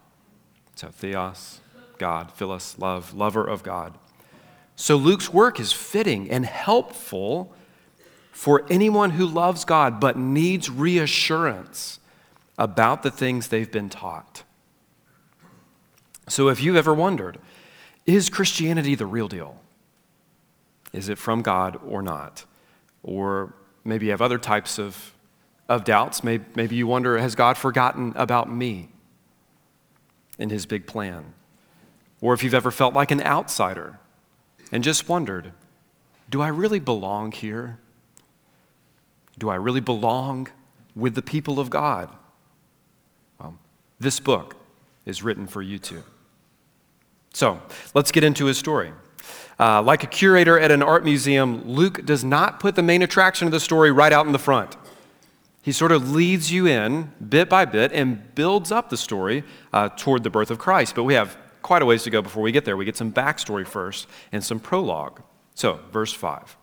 So 0.76 0.90
theos, 0.90 1.60
God, 1.98 2.32
philos, 2.32 2.78
love, 2.78 3.14
lover 3.14 3.46
of 3.46 3.64
God. 3.64 3.98
So 4.76 4.96
Luke's 4.96 5.34
work 5.34 5.60
is 5.60 5.72
fitting 5.72 6.30
and 6.30 6.46
helpful 6.46 7.54
for 8.32 8.64
anyone 8.70 9.12
who 9.12 9.26
loves 9.26 9.66
God 9.66 10.00
but 10.00 10.18
needs 10.18 10.70
reassurance 10.70 12.00
about 12.58 13.02
the 13.02 13.10
things 13.12 13.48
they've 13.48 13.72
been 13.72 13.90
taught. 13.90 14.44
So 16.28 16.50
if 16.50 16.62
you've 16.62 16.76
ever 16.76 16.94
wondered, 16.94 17.40
is 18.06 18.30
Christianity 18.30 18.96
the 18.96 19.06
real 19.06 19.28
deal? 19.28 19.60
Is 20.94 21.10
it 21.10 21.18
from 21.18 21.42
God 21.42 21.80
or 21.86 22.02
not? 22.02 22.46
Or 23.02 23.54
maybe 23.88 24.08
you 24.08 24.12
have 24.12 24.22
other 24.22 24.38
types 24.38 24.78
of, 24.78 25.14
of 25.70 25.84
doubts. 25.84 26.24
Maybe, 26.24 26.44
maybe 26.56 26.76
you 26.76 26.86
wonder, 26.86 27.18
has 27.18 27.36
God 27.36 27.58
forgotten 27.58 28.14
about 28.16 28.52
me 28.52 28.90
in 30.38 30.50
his 30.50 30.66
big 30.66 30.86
plan? 30.86 31.34
Or 32.22 32.34
if 32.34 32.44
you've 32.44 32.54
ever 32.54 32.72
felt 32.72 32.94
like 32.94 33.12
an 33.12 33.22
outsider 33.22 34.00
and 34.72 34.84
just 34.84 35.08
wondered, 35.08 35.54
do 36.30 36.42
I 36.42 36.50
really 36.50 36.80
belong 36.80 37.32
here? 37.32 37.80
Do 39.38 39.50
I 39.50 39.56
really 39.56 39.80
belong 39.80 40.50
with 40.96 41.16
the 41.16 41.22
people 41.22 41.60
of 41.60 41.70
God? 41.70 42.10
Well, 43.40 43.58
this 44.00 44.20
book 44.20 44.56
is 45.06 45.24
written 45.24 45.48
for 45.48 45.62
you 45.62 45.80
too. 45.80 46.04
So 47.34 47.62
let's 47.94 48.12
get 48.12 48.24
into 48.24 48.46
his 48.46 48.58
story. 48.58 48.92
Uh, 49.60 49.82
like 49.82 50.04
a 50.04 50.08
curator 50.08 50.60
at 50.60 50.72
an 50.72 50.84
art 50.84 51.04
museum, 51.04 51.64
Luke 51.68 52.06
does 52.06 52.24
not 52.24 52.60
put 52.60 52.76
the 52.76 52.84
main 52.84 53.02
attraction 53.02 53.48
of 53.48 53.52
the 53.52 53.60
story 53.60 53.92
right 53.92 54.14
out 54.14 54.26
in 54.26 54.32
the 54.32 54.40
front. 54.40 54.78
He 55.62 55.72
sort 55.72 55.92
of 55.92 56.12
leads 56.12 56.52
you 56.52 56.66
in 56.66 57.12
bit 57.28 57.50
by 57.50 57.66
bit 57.66 57.92
and 57.92 58.34
builds 58.36 58.72
up 58.72 58.90
the 58.90 58.98
story 58.98 59.44
uh, 59.74 59.90
toward 59.90 60.24
the 60.24 60.30
birth 60.30 60.52
of 60.52 60.60
Christ. 60.60 60.96
But 60.96 61.04
we 61.04 61.16
have 61.16 61.38
quite 61.62 61.82
a 61.82 61.86
ways 61.86 62.04
to 62.04 62.10
go 62.10 62.22
before 62.22 62.42
we 62.42 62.54
get 62.54 62.64
there. 62.64 62.78
We 62.78 62.86
get 62.86 62.96
some 62.96 63.12
backstory 63.12 63.68
first 63.68 64.08
and 64.32 64.44
some 64.44 64.60
prologue. 64.60 65.22
So, 65.56 65.80
verse 65.92 66.14
5. 66.14 66.56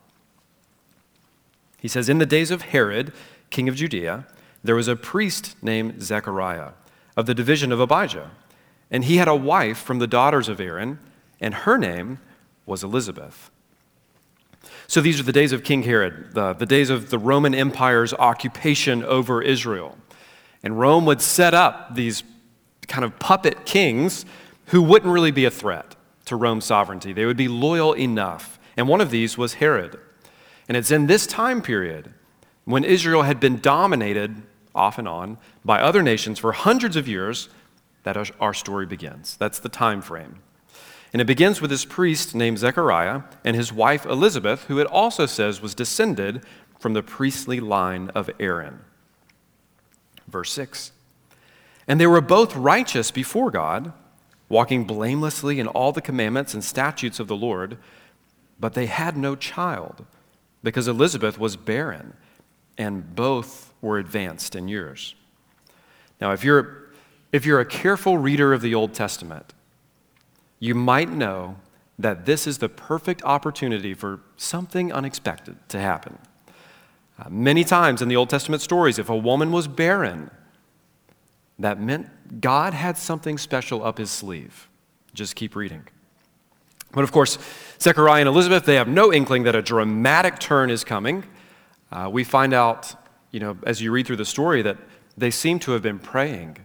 He 1.78 1.88
says, 1.88 2.09
In 2.09 2.16
the 2.16 2.25
days 2.25 2.50
of 2.50 2.62
Herod, 2.62 3.12
king 3.50 3.68
of 3.68 3.75
Judea, 3.75 4.26
there 4.62 4.75
was 4.75 4.88
a 4.88 4.97
priest 4.97 5.62
named 5.62 6.02
Zechariah 6.02 6.71
of 7.14 7.26
the 7.26 7.35
division 7.35 7.73
of 7.73 7.80
Abijah. 7.80 8.30
And 8.90 9.04
he 9.04 9.18
had 9.18 9.28
a 9.28 9.37
wife 9.37 9.76
from 9.76 9.99
the 9.99 10.06
daughters 10.06 10.49
of 10.49 10.61
Aaron, 10.61 10.99
and 11.40 11.52
her 11.52 11.76
name 11.76 12.21
was 12.66 12.83
Elizabeth. 12.83 13.50
So 14.87 15.00
these 15.00 15.18
are 15.21 15.25
the 15.25 15.33
days 15.33 15.52
of 15.52 15.64
King 15.64 15.83
Herod, 15.83 16.33
the, 16.33 16.52
the 16.52 16.66
days 16.66 16.90
of 16.90 17.11
the 17.11 17.18
Roman 17.18 17.54
Empire's 17.54 18.12
occupation 18.14 19.02
over 19.04 19.42
Israel. 19.42 19.99
And 20.62 20.78
Rome 20.78 21.04
would 21.06 21.21
set 21.21 21.54
up 21.54 21.94
these 21.94 22.23
kind 22.88 23.04
of 23.04 23.18
puppet 23.18 23.66
kings 23.66 24.25
who 24.66 24.83
wouldn't 24.83 25.12
really 25.12 25.30
be 25.30 25.44
a 25.44 25.50
threat 25.50 25.97
to 26.26 26.37
Rome's 26.37 26.64
sovereignty. 26.64 27.12
They 27.12 27.26
would 27.26 27.37
be 27.37 27.49
loyal 27.49 27.94
enough. 27.94 28.59
And 28.76 28.88
one 28.88 29.00
of 29.00 29.11
these 29.11 29.37
was 29.37 29.54
Herod. 29.54 29.99
And 30.68 30.76
it's 30.76 30.90
in 30.90 31.06
this 31.06 31.26
time 31.26 31.61
period 31.61 32.12
when 32.64 32.85
Israel 32.85 33.23
had 33.23 33.40
been 33.40 33.61
dominated 33.61 34.42
off 34.75 34.99
and 34.99 35.06
on, 35.06 35.38
by 35.64 35.80
other 35.80 36.02
nations 36.02 36.38
for 36.38 36.52
hundreds 36.52 36.97
of 36.97 37.06
years, 37.06 37.49
that 38.02 38.16
our 38.40 38.54
story 38.54 38.87
begins. 38.87 39.37
That's 39.37 39.59
the 39.59 39.68
time 39.68 40.02
frame. 40.02 40.40
And 41.14 41.21
it 41.21 41.26
begins 41.26 41.61
with 41.61 41.71
this 41.71 41.85
priest 41.85 42.35
named 42.35 42.59
Zechariah 42.59 43.23
and 43.44 43.54
his 43.54 43.73
wife 43.73 44.04
Elizabeth, 44.04 44.64
who 44.64 44.80
it 44.80 44.88
also 44.88 45.26
says 45.26 45.62
was 45.62 45.73
descended 45.73 46.42
from 46.80 46.92
the 46.92 47.04
priestly 47.04 47.61
line 47.61 48.11
of 48.16 48.28
Aaron. 48.40 48.80
Verse 50.26 50.52
6 50.52 50.90
And 51.87 52.00
they 52.00 52.09
were 52.09 52.21
both 52.21 52.56
righteous 52.56 53.12
before 53.12 53.52
God, 53.52 53.92
walking 54.49 54.87
blamelessly 54.87 55.61
in 55.61 55.68
all 55.68 55.92
the 55.92 56.02
commandments 56.02 56.52
and 56.52 56.64
statutes 56.64 57.21
of 57.21 57.28
the 57.28 57.37
Lord, 57.37 57.78
but 58.59 58.75
they 58.75 58.87
had 58.87 59.16
no 59.16 59.37
child 59.37 60.04
because 60.64 60.88
Elizabeth 60.88 61.38
was 61.38 61.56
barren, 61.56 62.14
and 62.76 63.14
both 63.14 63.73
were 63.80 63.99
advanced 63.99 64.56
in 64.56 64.66
years. 64.66 65.14
Now, 66.21 66.33
if 66.33 66.42
you're 66.42 66.90
If 67.30 67.47
you're 67.47 67.61
a 67.61 67.64
careful 67.66 68.18
reader 68.18 68.52
of 68.52 68.62
the 68.62 68.75
Old 68.75 68.94
Testament, 68.94 69.54
you 70.64 70.75
might 70.75 71.11
know 71.11 71.56
that 71.99 72.25
this 72.25 72.47
is 72.47 72.56
the 72.56 72.71
perfect 72.71 73.23
opportunity 73.23 73.92
for 73.92 74.21
something 74.38 74.90
unexpected 74.90 75.56
to 75.68 75.78
happen. 75.78 76.16
Uh, 77.18 77.28
many 77.28 77.64
times 77.64 78.00
in 78.00 78.09
the 78.09 78.16
Old 78.16 78.30
Testament 78.30 78.62
stories, 78.62 78.99
if 78.99 79.11
a 79.11 79.16
woman 79.16 79.52
was 79.52 79.68
barren, 79.68 80.30
that 81.59 81.78
meant 81.78 82.40
God 82.40 82.73
had 82.73 82.97
something 82.97 83.37
special 83.37 83.85
up 83.85 83.99
his 83.99 84.11
sleeve. 84.11 84.71
Just 85.12 85.37
keep 85.37 85.54
reading. 85.54 85.85
But 86.92 87.04
of 87.04 87.12
course, 87.12 87.37
Zechariah 87.78 88.23
and 88.23 88.28
Elizabeth, 88.28 88.64
they 88.64 88.76
have 88.76 88.88
no 88.88 89.12
inkling 89.12 89.42
that 89.42 89.54
a 89.54 89.61
dramatic 89.61 90.38
turn 90.38 90.71
is 90.71 90.83
coming. 90.83 91.25
Uh, 91.92 92.09
we 92.11 92.25
find 92.25 92.54
out, 92.54 92.94
you 93.33 93.38
know, 93.38 93.59
as 93.66 93.83
you 93.83 93.92
read 93.92 94.06
through 94.06 94.16
the 94.16 94.25
story, 94.25 94.62
that 94.62 94.78
they 95.14 95.30
seem 95.30 95.59
to 95.59 95.73
have 95.73 95.83
been 95.83 95.99
praying 95.99 96.56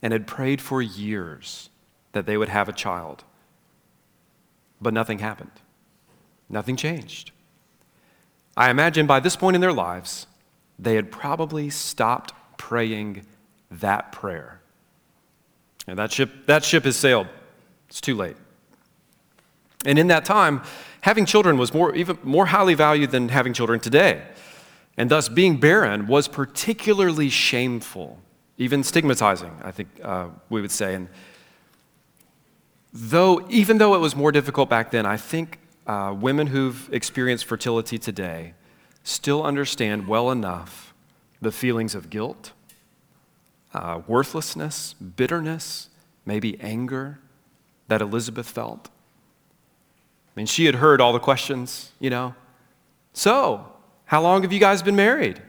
and 0.00 0.14
had 0.14 0.26
prayed 0.26 0.62
for 0.62 0.80
years 0.80 1.68
that 2.12 2.24
they 2.24 2.38
would 2.38 2.48
have 2.48 2.70
a 2.70 2.72
child. 2.72 3.22
But 4.80 4.94
nothing 4.94 5.18
happened, 5.18 5.52
nothing 6.48 6.76
changed. 6.76 7.30
I 8.56 8.70
imagine 8.70 9.06
by 9.06 9.20
this 9.20 9.36
point 9.36 9.54
in 9.54 9.60
their 9.60 9.72
lives, 9.72 10.26
they 10.78 10.94
had 10.94 11.10
probably 11.10 11.70
stopped 11.70 12.32
praying 12.56 13.24
that 13.70 14.12
prayer. 14.12 14.60
And 15.86 15.98
that 15.98 16.12
ship, 16.12 16.30
that 16.46 16.64
ship 16.64 16.84
has 16.84 16.96
sailed. 16.96 17.26
It's 17.88 18.00
too 18.00 18.14
late. 18.14 18.36
And 19.84 19.98
in 19.98 20.06
that 20.08 20.24
time, 20.24 20.62
having 21.02 21.26
children 21.26 21.58
was 21.58 21.74
more, 21.74 21.94
even 21.94 22.18
more 22.22 22.46
highly 22.46 22.74
valued 22.74 23.10
than 23.10 23.28
having 23.28 23.52
children 23.52 23.80
today. 23.80 24.22
And 24.96 25.10
thus, 25.10 25.28
being 25.28 25.58
barren 25.58 26.06
was 26.06 26.28
particularly 26.28 27.28
shameful, 27.28 28.18
even 28.56 28.82
stigmatizing, 28.82 29.50
I 29.62 29.72
think 29.72 29.88
uh, 30.02 30.28
we 30.48 30.60
would 30.60 30.70
say. 30.70 30.98
Though, 32.94 33.44
even 33.50 33.78
though 33.78 33.94
it 33.94 33.98
was 33.98 34.14
more 34.14 34.32
difficult 34.32 34.70
back 34.70 34.92
then, 34.92 35.04
I 35.04 35.16
think 35.16 35.58
uh, 35.86 36.14
women 36.18 36.46
who've 36.46 36.88
experienced 36.92 37.44
fertility 37.44 37.98
today 37.98 38.54
still 39.02 39.42
understand 39.42 40.08
well 40.08 40.30
enough 40.30 40.94
the 41.42 41.52
feelings 41.52 41.94
of 41.94 42.08
guilt, 42.08 42.52
uh, 43.74 44.00
worthlessness, 44.06 44.94
bitterness, 44.94 45.90
maybe 46.24 46.58
anger 46.60 47.18
that 47.88 48.00
Elizabeth 48.00 48.48
felt. 48.48 48.88
I 48.88 50.40
mean, 50.40 50.46
she 50.46 50.64
had 50.64 50.76
heard 50.76 51.00
all 51.00 51.12
the 51.12 51.18
questions, 51.18 51.92
you 52.00 52.08
know. 52.08 52.34
So, 53.12 53.66
how 54.06 54.22
long 54.22 54.42
have 54.42 54.52
you 54.52 54.60
guys 54.60 54.82
been 54.82 54.96
married? 54.96 55.42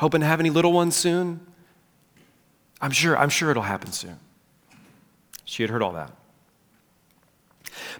Hoping 0.00 0.20
to 0.20 0.26
have 0.26 0.40
any 0.40 0.50
little 0.50 0.72
ones 0.72 0.96
soon? 0.96 1.40
I'm 2.80 2.90
sure, 2.90 3.16
I'm 3.16 3.30
sure 3.30 3.50
it'll 3.50 3.62
happen 3.62 3.92
soon. 3.92 4.18
She 5.48 5.62
had 5.62 5.70
heard 5.70 5.82
all 5.82 5.92
that. 5.92 6.12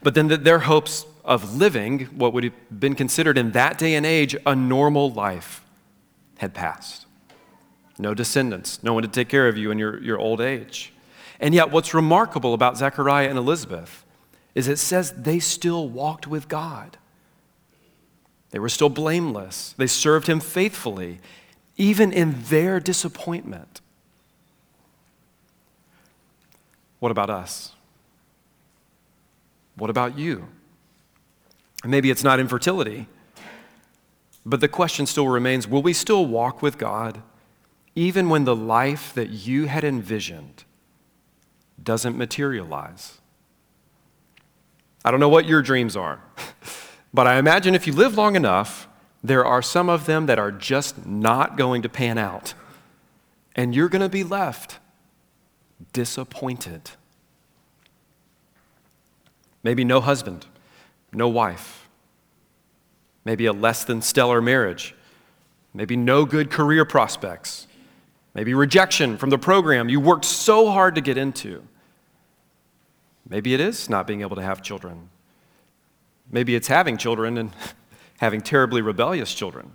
But 0.03 0.15
then 0.15 0.29
the, 0.29 0.37
their 0.37 0.59
hopes 0.59 1.07
of 1.25 1.57
living 1.57 2.01
what 2.15 2.35
would 2.35 2.45
have 2.45 2.53
been 2.79 2.95
considered 2.95 3.39
in 3.39 3.53
that 3.53 3.79
day 3.79 3.95
and 3.95 4.05
age 4.05 4.37
a 4.45 4.55
normal 4.55 5.11
life 5.11 5.63
had 6.37 6.53
passed. 6.53 7.07
No 7.99 8.13
descendants, 8.13 8.83
no 8.83 8.93
one 8.93 9.03
to 9.03 9.09
take 9.09 9.31
care 9.31 9.49
of 9.49 9.57
you 9.57 9.71
in 9.71 9.79
your, 9.79 9.99
your 10.03 10.19
old 10.19 10.43
age. 10.43 10.93
And 11.41 11.55
yet, 11.55 11.71
what's 11.71 11.95
remarkable 11.95 12.53
about 12.53 12.77
Zechariah 12.77 13.31
and 13.31 13.39
Elizabeth 13.39 14.05
is 14.55 14.69
it 14.69 14.77
says 14.77 15.13
they 15.13 15.39
still 15.39 15.89
walked 15.89 16.27
with 16.27 16.49
God. 16.49 16.99
They 18.51 18.59
were 18.59 18.69
still 18.69 18.91
blameless. 18.91 19.75
They 19.79 19.87
served 19.87 20.27
him 20.27 20.39
faithfully, 20.39 21.21
even 21.79 22.13
in 22.13 22.43
their 22.51 22.79
disappointment. 22.79 23.81
What 26.99 27.13
about 27.13 27.31
us? 27.31 27.73
What 29.77 29.91
about 29.91 30.19
you? 30.19 30.49
Maybe 31.85 32.11
it's 32.11 32.25
not 32.25 32.41
infertility, 32.41 33.07
but 34.45 34.61
the 34.61 34.69
question 34.69 35.07
still 35.07 35.29
remains 35.29 35.69
will 35.69 35.83
we 35.83 35.93
still 35.93 36.27
walk 36.27 36.61
with 36.61 36.77
God 36.79 37.23
even 37.95 38.29
when 38.29 38.45
the 38.45 38.57
life 38.57 39.13
that 39.15 39.31
you 39.31 39.67
had 39.67 39.85
envisioned 39.85 40.65
doesn't 41.81 42.17
materialize? 42.17 43.21
I 45.05 45.11
don't 45.11 45.21
know 45.21 45.29
what 45.29 45.47
your 45.47 45.63
dreams 45.63 45.97
are, 45.97 46.21
but 47.15 47.29
I 47.29 47.39
imagine 47.39 47.75
if 47.77 47.87
you 47.87 47.93
live 47.93 48.17
long 48.17 48.35
enough, 48.35 48.89
there 49.23 49.45
are 49.45 49.63
some 49.63 49.89
of 49.89 50.07
them 50.07 50.27
that 50.27 50.39
are 50.39 50.53
just 50.53 51.07
not 51.07 51.57
going 51.57 51.83
to 51.83 51.89
pan 51.89 52.19
out. 52.19 52.55
And 53.55 53.75
you're 53.75 53.89
going 53.89 54.03
to 54.03 54.09
be 54.09 54.25
left 54.25 54.79
disappointed. 55.93 56.91
Maybe 59.63 59.85
no 59.85 60.01
husband, 60.01 60.47
no 61.13 61.29
wife. 61.29 61.89
Maybe 63.25 63.47
a 63.47 63.53
less 63.53 63.85
than 63.85 64.01
stellar 64.01 64.41
marriage. 64.41 64.95
Maybe 65.75 65.97
no 65.97 66.25
good 66.25 66.51
career 66.51 66.85
prospects. 66.85 67.67
Maybe 68.35 68.55
rejection 68.55 69.19
from 69.19 69.31
the 69.31 69.39
program 69.39 69.89
you 69.89 70.01
worked 70.01 70.25
so 70.25 70.71
hard 70.71 70.95
to 70.95 71.01
get 71.01 71.19
into. 71.19 71.63
Maybe 73.29 73.53
it 73.53 73.61
is 73.61 73.91
not 73.91 74.07
being 74.07 74.23
able 74.23 74.37
to 74.37 74.43
have 74.43 74.63
children. 74.63 75.11
Maybe 76.31 76.55
it's 76.55 76.69
having 76.69 76.97
children 76.97 77.37
and 77.37 77.51
having 78.19 78.41
terribly 78.41 78.81
rebellious 78.81 79.35
children. 79.35 79.73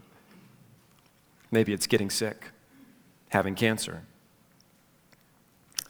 Maybe 1.51 1.73
it's 1.73 1.85
getting 1.85 2.09
sick, 2.09 2.49
having 3.29 3.53
cancer. 3.53 4.01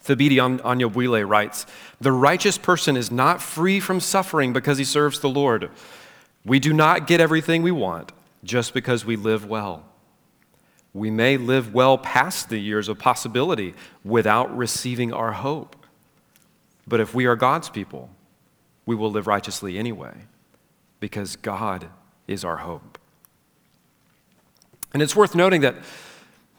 Thabiti 0.03 0.37
Anyabwile 0.37 1.27
writes 1.27 1.65
The 2.01 2.11
righteous 2.11 2.57
person 2.57 2.97
is 2.97 3.11
not 3.11 3.41
free 3.41 3.79
from 3.79 3.99
suffering 3.99 4.53
because 4.53 4.77
he 4.77 4.83
serves 4.83 5.19
the 5.19 5.29
Lord. 5.29 5.69
We 6.45 6.59
do 6.59 6.73
not 6.73 7.07
get 7.07 7.21
everything 7.21 7.63
we 7.63 7.71
want 7.71 8.11
just 8.43 8.73
because 8.73 9.05
we 9.05 9.15
live 9.15 9.45
well. 9.45 9.85
We 10.93 11.09
may 11.09 11.37
live 11.37 11.73
well 11.73 11.97
past 11.97 12.49
the 12.49 12.59
years 12.59 12.87
of 12.87 12.99
possibility 12.99 13.73
without 14.03 14.55
receiving 14.55 15.13
our 15.13 15.31
hope. 15.31 15.75
But 16.85 16.99
if 16.99 17.15
we 17.15 17.25
are 17.25 17.35
God's 17.35 17.69
people, 17.69 18.09
we 18.85 18.95
will 18.95 19.09
live 19.09 19.25
righteously 19.25 19.77
anyway 19.77 20.13
because 20.99 21.35
God 21.37 21.87
is 22.27 22.43
our 22.43 22.57
hope. 22.57 22.99
And 24.93 25.01
it's 25.01 25.15
worth 25.15 25.33
noting 25.33 25.61
that 25.61 25.75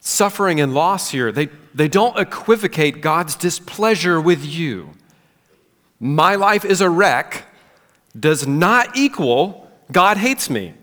suffering 0.05 0.61
and 0.61 0.75
loss 0.75 1.11
here, 1.11 1.33
they, 1.33 1.49
they 1.75 1.88
don't 1.88 2.17
equivocate 2.19 3.01
God's 3.01 3.35
displeasure 3.35 4.21
with 4.21 4.45
you. 4.45 4.90
My 5.99 6.35
life 6.37 6.64
is 6.64 6.81
a 6.81 6.90
wreck 6.90 7.47
does 8.19 8.47
not 8.47 8.97
equal 8.97 9.69
God 9.90 10.19
hates 10.19 10.49
me, 10.49 10.75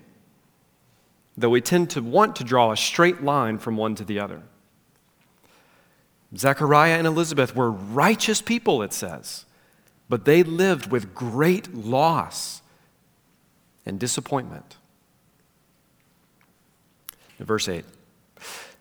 though 1.37 1.49
we 1.49 1.61
tend 1.61 1.91
to 1.91 2.01
want 2.01 2.35
to 2.37 2.43
draw 2.43 2.71
a 2.71 2.77
straight 2.77 3.23
line 3.23 3.57
from 3.57 3.77
one 3.77 3.95
to 3.95 4.03
the 4.03 4.19
other. 4.19 4.41
Zechariah 6.35 6.97
and 6.97 7.07
Elizabeth 7.07 7.55
were 7.55 7.71
righteous 7.71 8.41
people, 8.41 8.81
it 8.81 8.93
says, 8.93 9.45
but 10.09 10.25
they 10.25 10.43
lived 10.43 10.91
with 10.91 11.13
great 11.13 11.73
loss 11.73 12.61
and 13.85 13.99
disappointment. 13.99 14.77
verse 17.39 17.67
8. 17.67 17.85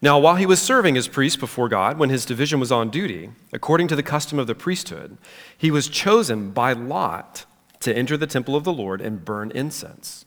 Now, 0.03 0.19
while 0.19 0.37
he 0.37 0.47
was 0.47 0.63
serving 0.63 0.97
as 0.97 1.09
priest 1.09 1.41
before 1.41 1.69
God, 1.69 1.99
when 1.99 2.09
his 2.09 2.25
division 2.25 2.59
was 2.59 2.73
on 2.73 2.89
duty, 2.89 3.31
according 3.53 3.89
to 3.89 3.97
the 3.97 4.03
custom 4.03 4.39
of 4.39 4.47
the 4.47 4.55
priesthood, 4.55 5.19
he 5.57 5.71
was 5.71 5.89
chosen 5.89 6.53
by 6.53 6.73
lot 6.73 7.45
to 7.81 7.95
enter 7.95 8.17
the 8.17 8.27
temple 8.27 8.57
of 8.57 8.65
the 8.65 8.73
Lord 8.73 9.01
and 9.03 9.25
burn 9.25 9.51
incense. 9.51 10.25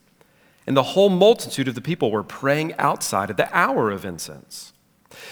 And 0.68 0.78
the 0.78 0.84
whole 0.84 1.10
multitude 1.10 1.68
of 1.68 1.76
the 1.76 1.82
people 1.82 2.12
were 2.12 2.24
praying 2.24 2.74
outside 2.78 3.30
at 3.30 3.38
the 3.38 3.56
hour 3.56 3.90
of 3.90 4.06
incense. 4.06 4.74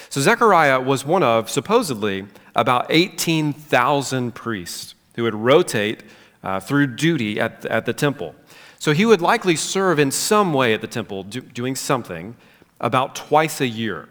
So 0.09 0.21
Zechariah 0.21 0.81
was 0.81 1.05
one 1.05 1.23
of, 1.23 1.49
supposedly, 1.49 2.25
about 2.55 2.87
18,000 2.89 4.33
priests 4.33 4.95
who 5.15 5.23
would 5.23 5.35
rotate 5.35 6.03
uh, 6.43 6.59
through 6.59 6.87
duty 6.95 7.39
at, 7.39 7.65
at 7.65 7.85
the 7.85 7.93
temple. 7.93 8.35
So 8.79 8.93
he 8.93 9.05
would 9.05 9.21
likely 9.21 9.55
serve 9.55 9.99
in 9.99 10.09
some 10.09 10.53
way 10.53 10.73
at 10.73 10.81
the 10.81 10.87
temple, 10.87 11.23
do, 11.23 11.41
doing 11.41 11.75
something, 11.75 12.35
about 12.79 13.15
twice 13.15 13.61
a 13.61 13.67
year. 13.67 14.09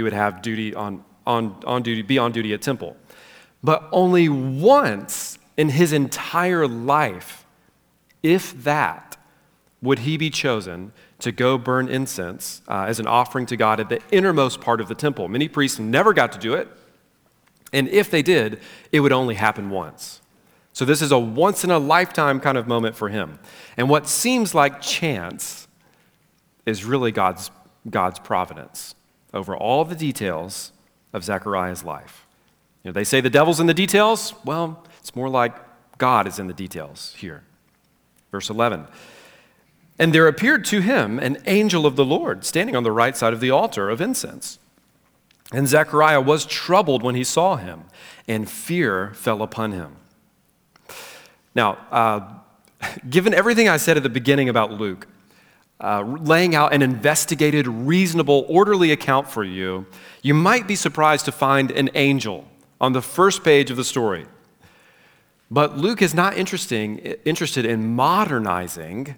He 0.00 0.02
would 0.02 0.14
have 0.14 0.40
duty 0.40 0.74
on, 0.74 1.04
on, 1.26 1.62
on 1.66 1.82
duty, 1.82 2.00
be 2.00 2.16
on 2.16 2.32
duty 2.32 2.54
at 2.54 2.62
temple. 2.62 2.96
But 3.62 3.86
only 3.92 4.30
once 4.30 5.38
in 5.58 5.68
his 5.68 5.92
entire 5.92 6.66
life, 6.66 7.44
if 8.22 8.64
that, 8.64 9.18
would 9.82 9.98
he 9.98 10.16
be 10.16 10.30
chosen 10.30 10.92
to 11.18 11.32
go 11.32 11.58
burn 11.58 11.86
incense 11.90 12.62
uh, 12.66 12.86
as 12.88 12.98
an 12.98 13.06
offering 13.06 13.44
to 13.44 13.58
God 13.58 13.78
at 13.78 13.90
the 13.90 14.00
innermost 14.10 14.62
part 14.62 14.80
of 14.80 14.88
the 14.88 14.94
temple. 14.94 15.28
Many 15.28 15.48
priests 15.48 15.78
never 15.78 16.14
got 16.14 16.32
to 16.32 16.38
do 16.38 16.54
it, 16.54 16.66
and 17.70 17.86
if 17.88 18.10
they 18.10 18.22
did, 18.22 18.58
it 18.92 19.00
would 19.00 19.12
only 19.12 19.34
happen 19.34 19.68
once. 19.68 20.22
So 20.72 20.86
this 20.86 21.02
is 21.02 21.12
a 21.12 21.18
once 21.18 21.62
in 21.62 21.70
a 21.70 21.78
lifetime 21.78 22.40
kind 22.40 22.56
of 22.56 22.66
moment 22.66 22.96
for 22.96 23.10
him. 23.10 23.38
And 23.76 23.90
what 23.90 24.08
seems 24.08 24.54
like 24.54 24.80
chance 24.80 25.68
is 26.64 26.86
really 26.86 27.12
God's, 27.12 27.50
God's 27.90 28.18
providence 28.18 28.94
over 29.32 29.56
all 29.56 29.84
the 29.84 29.94
details 29.94 30.72
of 31.12 31.24
Zechariah's 31.24 31.84
life. 31.84 32.26
You 32.82 32.88
know, 32.88 32.92
they 32.92 33.04
say 33.04 33.20
the 33.20 33.30
devil's 33.30 33.60
in 33.60 33.66
the 33.66 33.74
details. 33.74 34.34
Well, 34.44 34.84
it's 35.00 35.14
more 35.14 35.28
like 35.28 35.54
God 35.98 36.26
is 36.26 36.38
in 36.38 36.46
the 36.46 36.54
details 36.54 37.14
here. 37.18 37.42
Verse 38.30 38.48
11. 38.48 38.86
And 39.98 40.14
there 40.14 40.26
appeared 40.26 40.64
to 40.66 40.80
him 40.80 41.18
an 41.18 41.42
angel 41.46 41.84
of 41.84 41.96
the 41.96 42.04
Lord 42.04 42.44
standing 42.44 42.74
on 42.74 42.84
the 42.84 42.92
right 42.92 43.16
side 43.16 43.34
of 43.34 43.40
the 43.40 43.50
altar 43.50 43.90
of 43.90 44.00
incense. 44.00 44.58
And 45.52 45.68
Zechariah 45.68 46.20
was 46.20 46.46
troubled 46.46 47.02
when 47.02 47.14
he 47.14 47.24
saw 47.24 47.56
him, 47.56 47.84
and 48.28 48.48
fear 48.48 49.12
fell 49.14 49.42
upon 49.42 49.72
him. 49.72 49.96
Now, 51.54 51.78
uh, 51.90 52.20
given 53.10 53.34
everything 53.34 53.68
I 53.68 53.76
said 53.76 53.96
at 53.96 54.02
the 54.02 54.08
beginning 54.08 54.48
about 54.48 54.72
Luke, 54.72 55.06
uh, 55.80 56.02
laying 56.02 56.54
out 56.54 56.72
an 56.72 56.82
investigated, 56.82 57.66
reasonable, 57.66 58.44
orderly 58.48 58.92
account 58.92 59.28
for 59.28 59.42
you, 59.42 59.86
you 60.22 60.34
might 60.34 60.66
be 60.66 60.76
surprised 60.76 61.24
to 61.24 61.32
find 61.32 61.70
an 61.70 61.90
angel 61.94 62.46
on 62.80 62.92
the 62.92 63.02
first 63.02 63.42
page 63.42 63.70
of 63.70 63.76
the 63.76 63.84
story. 63.84 64.26
But 65.50 65.76
Luke 65.76 66.00
is 66.00 66.14
not 66.14 66.36
interested 66.36 67.66
in 67.66 67.94
modernizing 67.94 69.16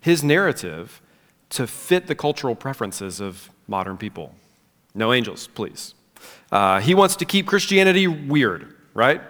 his 0.00 0.22
narrative 0.22 1.00
to 1.50 1.66
fit 1.66 2.06
the 2.06 2.14
cultural 2.14 2.54
preferences 2.54 3.20
of 3.20 3.50
modern 3.66 3.96
people. 3.96 4.34
No 4.94 5.12
angels, 5.12 5.48
please. 5.48 5.94
Uh, 6.52 6.80
he 6.80 6.94
wants 6.94 7.16
to 7.16 7.24
keep 7.24 7.46
Christianity 7.46 8.06
weird, 8.06 8.74
right? 8.92 9.20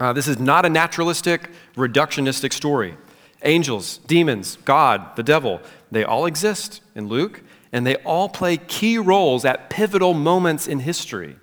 Uh, 0.00 0.12
this 0.12 0.26
is 0.26 0.38
not 0.38 0.64
a 0.64 0.68
naturalistic, 0.68 1.50
reductionistic 1.76 2.52
story. 2.52 2.96
Angels, 3.44 3.98
demons, 4.06 4.58
God, 4.64 5.16
the 5.16 5.22
devil, 5.22 5.60
they 5.90 6.04
all 6.04 6.26
exist 6.26 6.80
in 6.94 7.08
Luke, 7.08 7.42
and 7.72 7.86
they 7.86 7.96
all 7.96 8.28
play 8.28 8.56
key 8.56 8.98
roles 8.98 9.44
at 9.44 9.70
pivotal 9.70 10.14
moments 10.14 10.66
in 10.66 10.80
history, 10.80 11.36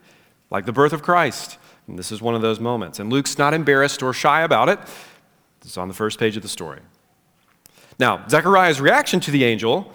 like 0.49 0.65
the 0.65 0.71
birth 0.71 0.93
of 0.93 1.01
Christ. 1.01 1.57
And 1.87 1.97
this 1.97 2.11
is 2.11 2.21
one 2.21 2.35
of 2.35 2.41
those 2.41 2.59
moments. 2.59 2.99
And 2.99 3.11
Luke's 3.11 3.37
not 3.37 3.53
embarrassed 3.53 4.03
or 4.03 4.13
shy 4.13 4.41
about 4.41 4.69
it. 4.69 4.79
It's 5.61 5.77
on 5.77 5.87
the 5.87 5.93
first 5.93 6.19
page 6.19 6.37
of 6.37 6.43
the 6.43 6.49
story. 6.49 6.81
Now, 7.99 8.25
Zechariah's 8.29 8.79
reaction 8.79 9.19
to 9.21 9.31
the 9.31 9.43
angel 9.43 9.91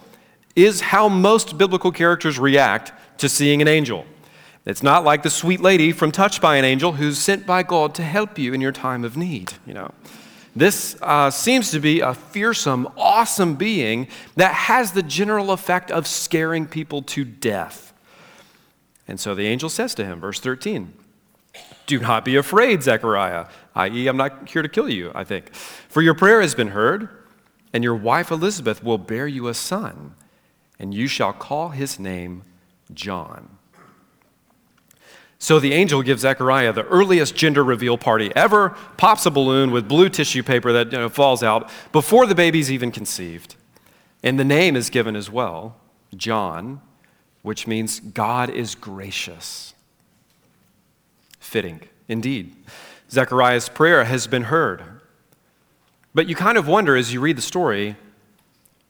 is 0.57 0.81
how 0.81 1.09
most 1.09 1.57
biblical 1.57 1.91
characters 1.91 2.39
react 2.39 2.93
to 3.19 3.29
seeing 3.29 3.63
an 3.63 3.69
angel. 3.69 4.05
It's 4.67 4.83
not 4.83 5.05
like 5.05 5.23
the 5.23 5.31
sweet 5.31 5.61
lady 5.61 5.93
from 5.93 6.11
Touched 6.11 6.41
by 6.41 6.57
an 6.57 6.65
Angel 6.65 6.93
who's 6.93 7.19
sent 7.19 7.47
by 7.47 7.63
God 7.63 7.95
to 7.97 8.03
help 8.03 8.39
you 8.39 8.55
in 8.55 8.61
your 8.61 8.73
time 8.73 9.05
of 9.05 9.17
need, 9.17 9.53
you 9.67 9.75
know. 9.75 9.91
This 10.57 10.97
uh, 11.03 11.31
seems 11.31 11.71
to 11.73 11.81
be 11.81 12.01
a 12.01 12.15
fearsome, 12.15 12.89
awesome 12.97 13.57
being 13.57 14.09
that 14.37 14.55
has 14.55 14.93
the 14.93 15.03
general 15.03 15.51
effect 15.51 15.91
of 15.91 16.07
scaring 16.07 16.67
people 16.67 17.03
to 17.03 17.25
death. 17.25 17.93
And 19.09 19.19
so 19.19 19.35
the 19.35 19.47
angel 19.47 19.69
says 19.69 19.95
to 19.97 20.05
him, 20.05 20.21
verse 20.21 20.41
13, 20.41 20.95
Do 21.87 21.99
not 21.99 22.25
be 22.25 22.37
afraid, 22.37 22.83
Zechariah, 22.83 23.47
i.e., 23.75 24.07
I'm 24.07 24.17
not 24.17 24.49
here 24.49 24.63
to 24.63 24.69
kill 24.69 24.89
you, 24.89 25.11
I 25.15 25.25
think. 25.25 25.53
For 25.55 26.01
your 26.01 26.15
prayer 26.15 26.41
has 26.41 26.55
been 26.55 26.69
heard, 26.69 27.09
and 27.73 27.83
your 27.83 27.97
wife 27.97 28.31
Elizabeth 28.31 28.83
will 28.83 28.99
bear 28.99 29.27
you 29.27 29.49
a 29.49 29.55
son, 29.55 30.15
and 30.79 30.95
you 30.95 31.09
shall 31.09 31.33
call 31.33 31.71
his 31.71 31.99
name 31.99 32.45
John. 32.93 33.54
So 35.45 35.61
the 35.61 35.75
angel 35.75 36.01
gives 36.01 36.23
Zechariah 36.23 36.73
the 36.73 36.87
earliest 36.87 37.35
gender 37.37 37.63
reveal 37.63 37.99
party 37.99 38.33
ever, 38.35 38.71
pops 38.97 39.27
a 39.27 39.31
balloon 39.31 39.73
with 39.73 39.87
blue 39.87 40.09
tissue 40.09 40.43
paper 40.43 40.73
that 40.73 40.91
you 40.91 40.97
know, 40.97 41.11
falls 41.11 41.43
out 41.43 41.71
before 41.93 42.25
the 42.25 42.35
baby's 42.35 42.73
even 42.73 42.91
conceived. 42.91 43.55
And 44.23 44.41
the 44.41 44.45
name 44.45 44.75
is 44.75 44.89
given 44.89 45.15
as 45.15 45.29
well, 45.29 45.77
John, 46.17 46.81
which 47.43 47.67
means 47.67 48.01
God 48.01 48.49
is 48.49 48.75
gracious. 48.75 49.75
Fitting, 51.41 51.83
indeed. 52.09 52.57
Zechariah's 53.11 53.69
prayer 53.69 54.05
has 54.05 54.27
been 54.27 54.45
heard. 54.45 54.83
But 56.15 56.27
you 56.27 56.35
kind 56.35 56.57
of 56.57 56.67
wonder 56.67 56.97
as 56.97 57.13
you 57.13 57.21
read 57.21 57.37
the 57.37 57.43
story 57.43 57.97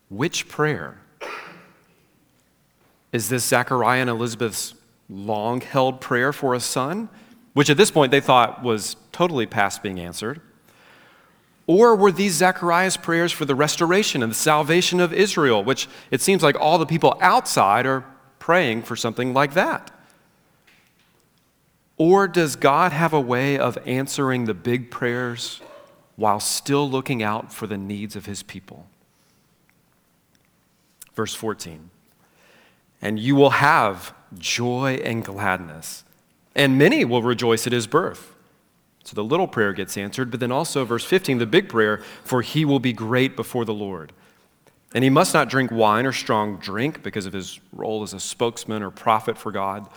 which 0.07 0.47
prayer? 0.47 0.99
Is 3.11 3.27
this 3.27 3.43
Zechariah 3.43 3.99
and 3.99 4.09
Elizabeth's 4.09 4.73
long 5.09 5.61
held 5.61 6.01
prayer 6.01 6.33
for 6.33 6.53
a 6.53 6.59
son, 6.59 7.09
which 7.53 7.69
at 7.69 7.77
this 7.77 7.91
point 7.91 8.11
they 8.11 8.21
thought 8.21 8.63
was 8.63 8.95
totally 9.11 9.45
past 9.45 9.83
being 9.83 9.99
answered? 9.99 10.41
Or 11.67 11.95
were 11.95 12.11
these 12.11 12.33
Zechariah's 12.35 12.97
prayers 12.97 13.31
for 13.31 13.45
the 13.45 13.55
restoration 13.55 14.21
and 14.21 14.31
the 14.31 14.35
salvation 14.35 14.99
of 14.99 15.11
Israel, 15.11 15.63
which 15.63 15.87
it 16.11 16.21
seems 16.21 16.43
like 16.43 16.59
all 16.59 16.77
the 16.77 16.85
people 16.85 17.17
outside 17.21 17.85
are 17.85 18.05
praying 18.37 18.83
for 18.83 18.95
something 18.95 19.33
like 19.33 19.53
that? 19.55 19.91
Or 21.97 22.27
does 22.27 22.55
God 22.55 22.91
have 22.91 23.13
a 23.13 23.21
way 23.21 23.57
of 23.57 23.77
answering 23.85 24.45
the 24.45 24.53
big 24.53 24.91
prayers 24.91 25.61
while 26.17 26.39
still 26.39 26.89
looking 26.89 27.23
out 27.23 27.53
for 27.53 27.67
the 27.67 27.77
needs 27.77 28.15
of 28.15 28.25
his 28.25 28.43
people? 28.43 28.85
Verse 31.15 31.33
14 31.33 31.89
And 33.01 33.17
you 33.19 33.35
will 33.35 33.51
have 33.51 34.13
joy 34.37 34.99
and 35.03 35.23
gladness. 35.23 36.03
And 36.55 36.77
many 36.77 37.03
will 37.05 37.21
rejoice 37.21 37.67
at 37.67 37.73
his 37.73 37.87
birth. 37.87 38.33
So 39.03 39.13
the 39.13 39.23
little 39.23 39.47
prayer 39.47 39.71
gets 39.73 39.97
answered, 39.97 40.31
but 40.31 40.39
then 40.39 40.51
also, 40.51 40.83
verse 40.83 41.05
15, 41.05 41.37
the 41.37 41.45
big 41.45 41.69
prayer, 41.69 41.97
for 42.23 42.41
he 42.41 42.65
will 42.65 42.79
be 42.79 42.93
great 42.93 43.35
before 43.35 43.63
the 43.63 43.73
Lord. 43.73 44.11
And 44.95 45.03
he 45.03 45.09
must 45.09 45.33
not 45.33 45.49
drink 45.49 45.71
wine 45.71 46.05
or 46.05 46.11
strong 46.11 46.57
drink 46.57 47.03
because 47.03 47.25
of 47.25 47.33
his 47.33 47.59
role 47.71 48.01
as 48.01 48.13
a 48.13 48.19
spokesman 48.19 48.81
or 48.81 48.89
prophet 48.89 49.37
for 49.37 49.51
God. 49.51 49.87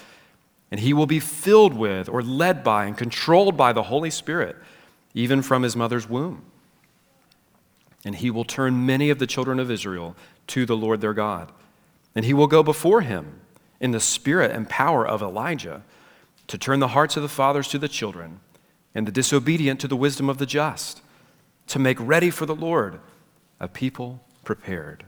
And 0.70 0.80
he 0.80 0.92
will 0.92 1.06
be 1.06 1.20
filled 1.20 1.72
with, 1.72 2.08
or 2.08 2.20
led 2.22 2.62
by, 2.62 2.84
and 2.84 2.98
controlled 2.98 3.56
by 3.56 3.72
the 3.72 3.84
Holy 3.84 4.10
Spirit, 4.10 4.56
even 5.14 5.40
from 5.40 5.62
his 5.62 5.74
mother's 5.74 6.08
womb. 6.08 6.42
And 8.04 8.16
he 8.16 8.30
will 8.30 8.44
turn 8.44 8.84
many 8.84 9.08
of 9.08 9.18
the 9.18 9.26
children 9.26 9.58
of 9.58 9.70
Israel 9.70 10.16
to 10.48 10.66
the 10.66 10.76
Lord 10.76 11.00
their 11.00 11.14
God. 11.14 11.50
And 12.14 12.24
he 12.24 12.34
will 12.34 12.46
go 12.46 12.62
before 12.62 13.00
him 13.00 13.40
in 13.80 13.92
the 13.92 14.00
spirit 14.00 14.50
and 14.50 14.68
power 14.68 15.06
of 15.06 15.22
Elijah 15.22 15.82
to 16.46 16.58
turn 16.58 16.80
the 16.80 16.88
hearts 16.88 17.16
of 17.16 17.22
the 17.22 17.28
fathers 17.28 17.68
to 17.68 17.78
the 17.78 17.88
children 17.88 18.40
and 18.94 19.06
the 19.06 19.12
disobedient 19.12 19.80
to 19.80 19.88
the 19.88 19.96
wisdom 19.96 20.28
of 20.28 20.38
the 20.38 20.46
just, 20.46 21.02
to 21.66 21.78
make 21.78 21.98
ready 22.00 22.30
for 22.30 22.46
the 22.46 22.54
Lord 22.54 22.98
a 23.60 23.68
people 23.68 24.20
prepared. 24.44 25.04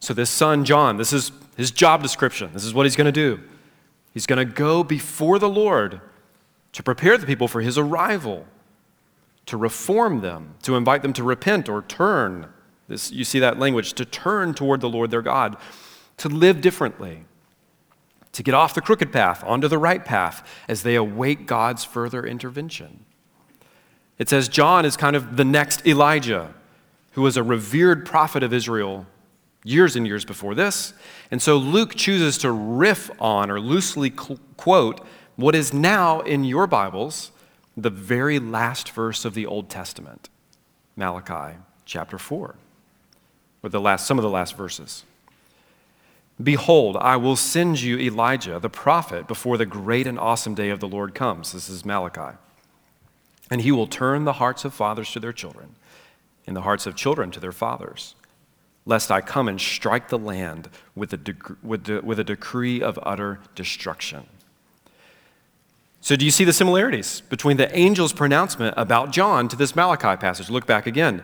So, 0.00 0.12
this 0.14 0.30
son, 0.30 0.64
John, 0.64 0.96
this 0.96 1.12
is 1.12 1.32
his 1.56 1.70
job 1.70 2.02
description. 2.02 2.50
This 2.52 2.64
is 2.64 2.74
what 2.74 2.86
he's 2.86 2.96
going 2.96 3.06
to 3.06 3.12
do. 3.12 3.40
He's 4.12 4.26
going 4.26 4.44
to 4.46 4.52
go 4.52 4.84
before 4.84 5.38
the 5.38 5.48
Lord 5.48 6.00
to 6.72 6.82
prepare 6.82 7.16
the 7.16 7.26
people 7.26 7.48
for 7.48 7.60
his 7.60 7.78
arrival, 7.78 8.46
to 9.46 9.56
reform 9.56 10.20
them, 10.20 10.54
to 10.62 10.76
invite 10.76 11.02
them 11.02 11.12
to 11.14 11.22
repent 11.22 11.68
or 11.68 11.82
turn. 11.82 12.48
This, 12.88 13.10
you 13.10 13.24
see 13.24 13.38
that 13.38 13.58
language, 13.58 13.94
to 13.94 14.04
turn 14.04 14.54
toward 14.54 14.80
the 14.80 14.88
Lord 14.88 15.10
their 15.10 15.22
God 15.22 15.56
to 16.18 16.28
live 16.28 16.60
differently, 16.60 17.24
to 18.32 18.42
get 18.42 18.54
off 18.54 18.74
the 18.74 18.80
crooked 18.80 19.12
path 19.12 19.42
onto 19.44 19.68
the 19.68 19.78
right 19.78 20.04
path 20.04 20.46
as 20.68 20.82
they 20.82 20.94
await 20.94 21.46
God's 21.46 21.84
further 21.84 22.26
intervention. 22.26 23.04
It 24.18 24.28
says 24.28 24.48
John 24.48 24.84
is 24.84 24.96
kind 24.96 25.16
of 25.16 25.36
the 25.36 25.44
next 25.44 25.86
Elijah, 25.86 26.54
who 27.12 27.22
was 27.22 27.36
a 27.36 27.42
revered 27.42 28.04
prophet 28.04 28.42
of 28.42 28.52
Israel 28.52 29.06
years 29.64 29.96
and 29.96 30.06
years 30.06 30.24
before 30.24 30.54
this. 30.54 30.92
And 31.30 31.40
so 31.42 31.56
Luke 31.56 31.94
chooses 31.94 32.38
to 32.38 32.50
riff 32.50 33.10
on 33.20 33.50
or 33.50 33.60
loosely 33.60 34.10
quote 34.10 35.04
what 35.36 35.54
is 35.54 35.72
now 35.72 36.20
in 36.20 36.44
your 36.44 36.66
Bibles 36.66 37.32
the 37.76 37.90
very 37.90 38.40
last 38.40 38.90
verse 38.90 39.24
of 39.24 39.34
the 39.34 39.46
Old 39.46 39.68
Testament, 39.70 40.28
Malachi 40.96 41.56
chapter 41.84 42.18
4, 42.18 42.56
or 43.62 43.70
the 43.70 43.80
last, 43.80 44.04
some 44.04 44.18
of 44.18 44.22
the 44.22 44.30
last 44.30 44.56
verses. 44.56 45.04
Behold, 46.42 46.96
I 46.96 47.16
will 47.16 47.34
send 47.34 47.80
you 47.80 47.98
Elijah, 47.98 48.60
the 48.60 48.70
prophet, 48.70 49.26
before 49.26 49.56
the 49.56 49.66
great 49.66 50.06
and 50.06 50.18
awesome 50.18 50.54
day 50.54 50.70
of 50.70 50.78
the 50.78 50.86
Lord 50.86 51.14
comes. 51.14 51.52
This 51.52 51.68
is 51.68 51.84
Malachi. 51.84 52.36
And 53.50 53.62
he 53.62 53.72
will 53.72 53.88
turn 53.88 54.24
the 54.24 54.34
hearts 54.34 54.64
of 54.64 54.72
fathers 54.72 55.10
to 55.12 55.20
their 55.20 55.32
children, 55.32 55.74
and 56.46 56.54
the 56.54 56.62
hearts 56.62 56.86
of 56.86 56.94
children 56.94 57.32
to 57.32 57.40
their 57.40 57.52
fathers, 57.52 58.14
lest 58.86 59.10
I 59.10 59.20
come 59.20 59.48
and 59.48 59.60
strike 59.60 60.08
the 60.08 60.18
land 60.18 60.68
with 60.94 61.12
a, 61.12 61.18
with, 61.62 61.88
with 61.88 62.20
a 62.20 62.24
decree 62.24 62.82
of 62.82 62.98
utter 63.02 63.40
destruction. 63.56 64.26
So, 66.00 66.14
do 66.14 66.24
you 66.24 66.30
see 66.30 66.44
the 66.44 66.52
similarities 66.52 67.22
between 67.22 67.56
the 67.56 67.74
angel's 67.74 68.12
pronouncement 68.12 68.74
about 68.76 69.10
John 69.10 69.48
to 69.48 69.56
this 69.56 69.74
Malachi 69.74 70.16
passage? 70.16 70.48
Look 70.48 70.64
back 70.64 70.86
again. 70.86 71.22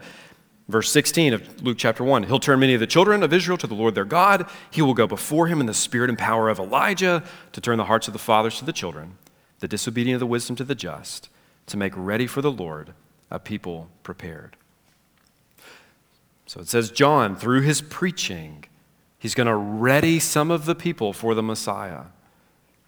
Verse 0.69 0.91
16 0.91 1.35
of 1.35 1.63
Luke 1.63 1.77
chapter 1.79 2.03
1 2.03 2.25
He'll 2.25 2.41
turn 2.41 2.61
many 2.61 2.75
of 2.75 2.81
the 2.81 2.87
children 2.87 3.23
of 3.23 3.33
Israel 3.33 3.59
to 3.59 3.67
the 3.67 3.75
Lord 3.75 3.95
their 3.95 4.05
God. 4.05 4.49
He 4.71 4.83
will 4.83 4.95
go 4.95 5.07
before 5.07 5.47
him 5.47 5.61
in 5.61 5.67
the 5.67 5.75
spirit 5.75 6.09
and 6.09 6.19
power 6.19 6.49
of 6.49 6.59
Elijah 6.59 7.23
to 7.53 7.61
turn 7.61 7.79
the 7.79 7.85
hearts 7.85 8.07
of 8.07 8.13
the 8.13 8.19
fathers 8.19 8.59
to 8.59 8.65
the 8.65 8.73
children, 8.73 9.19
the 9.61 9.69
disobedient 9.69 10.17
of 10.17 10.21
the 10.21 10.27
wisdom 10.27 10.57
to 10.57 10.65
the 10.65 10.75
just, 10.75 11.29
to 11.67 11.77
make 11.77 11.93
ready 11.97 12.27
for 12.27 12.41
the 12.41 12.53
Lord 12.53 12.95
a 13.31 13.39
people 13.39 13.91
prepared. 14.03 14.57
So 16.47 16.61
it 16.61 16.69
says, 16.69 16.91
John, 16.91 17.37
through 17.37 17.63
his 17.63 17.81
preaching, 17.81 18.65
he's 19.19 19.35
going 19.35 19.47
to 19.47 19.57
ready 19.57 20.19
some 20.19 20.51
of 20.51 20.67
the 20.67 20.75
people 20.75 21.13
for 21.13 21.35
the 21.35 21.43
Messiah. 21.43 22.05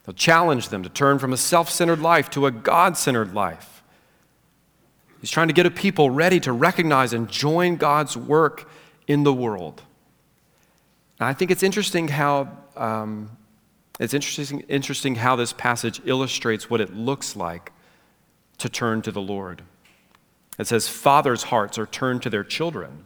He'll 0.04 0.14
challenge 0.14 0.68
them 0.68 0.82
to 0.82 0.88
turn 0.88 1.18
from 1.18 1.32
a 1.32 1.36
self 1.36 1.68
centered 1.68 2.00
life 2.00 2.30
to 2.30 2.46
a 2.46 2.50
God 2.50 2.96
centered 2.96 3.34
life. 3.34 3.75
He's 5.20 5.30
trying 5.30 5.48
to 5.48 5.54
get 5.54 5.66
a 5.66 5.70
people 5.70 6.10
ready 6.10 6.40
to 6.40 6.52
recognize 6.52 7.12
and 7.12 7.28
join 7.28 7.76
God's 7.76 8.16
work 8.16 8.68
in 9.06 9.22
the 9.22 9.32
world. 9.32 9.82
And 11.18 11.28
I 11.28 11.32
think 11.32 11.50
it's 11.50 11.62
interesting 11.62 12.08
how 12.08 12.48
um, 12.76 13.30
it's 13.98 14.14
interesting, 14.14 14.60
interesting 14.68 15.14
how 15.14 15.36
this 15.36 15.52
passage 15.52 16.00
illustrates 16.04 16.68
what 16.68 16.80
it 16.80 16.94
looks 16.94 17.34
like 17.34 17.72
to 18.58 18.68
turn 18.68 19.02
to 19.02 19.12
the 19.12 19.20
Lord. 19.20 19.62
It 20.58 20.66
says, 20.66 20.88
Fathers' 20.88 21.44
hearts 21.44 21.78
are 21.78 21.86
turned 21.86 22.22
to 22.22 22.30
their 22.30 22.44
children, 22.44 23.04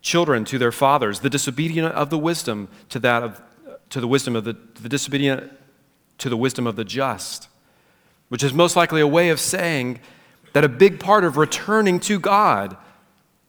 children 0.00 0.44
to 0.46 0.58
their 0.58 0.72
fathers, 0.72 1.20
the 1.20 1.30
disobedient 1.30 1.94
of 1.94 2.10
the 2.10 2.18
wisdom 2.18 2.68
to 2.90 2.98
that 3.00 3.22
of 3.22 3.42
to 3.90 4.00
the 4.00 4.08
wisdom 4.08 4.34
of 4.34 4.44
the, 4.44 4.56
the 4.80 4.88
disobedient 4.88 5.52
to 6.18 6.28
the 6.28 6.36
wisdom 6.36 6.66
of 6.66 6.74
the 6.74 6.84
just, 6.84 7.48
which 8.28 8.42
is 8.42 8.52
most 8.52 8.76
likely 8.76 9.00
a 9.00 9.06
way 9.06 9.28
of 9.28 9.38
saying 9.38 10.00
that 10.54 10.64
a 10.64 10.68
big 10.68 11.00
part 11.00 11.24
of 11.24 11.36
returning 11.36 11.98
to 11.98 12.18
God 12.18 12.76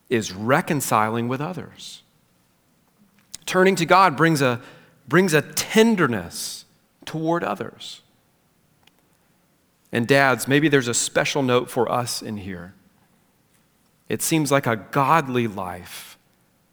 is 0.09 0.33
reconciling 0.33 1.27
with 1.27 1.39
others. 1.39 2.01
Turning 3.45 3.75
to 3.75 3.85
God 3.85 4.17
brings 4.17 4.41
a, 4.41 4.59
brings 5.07 5.33
a 5.33 5.43
tenderness 5.43 6.65
toward 7.05 7.43
others. 7.43 8.01
And 9.91 10.07
dads, 10.07 10.47
maybe 10.47 10.67
there's 10.67 10.87
a 10.87 10.95
special 10.95 11.43
note 11.43 11.69
for 11.69 11.89
us 11.91 12.23
in 12.23 12.37
here. 12.37 12.73
It 14.09 14.23
seems 14.23 14.51
like 14.51 14.65
a 14.65 14.75
godly 14.75 15.45
life 15.47 16.17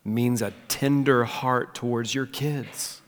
means 0.02 0.40
a 0.40 0.54
tender 0.66 1.24
heart 1.24 1.74
towards 1.74 2.14
your 2.14 2.26
kids. 2.26 3.02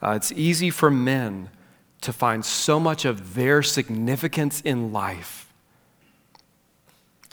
Uh, 0.00 0.12
it's 0.12 0.30
easy 0.32 0.70
for 0.70 0.88
men 0.88 1.50
to 2.00 2.12
find 2.12 2.44
so 2.44 2.78
much 2.78 3.04
of 3.04 3.34
their 3.34 3.60
significance 3.60 4.60
in 4.60 4.92
life 4.92 5.43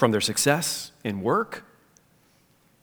from 0.01 0.09
their 0.09 0.19
success 0.19 0.91
in 1.03 1.21
work 1.21 1.63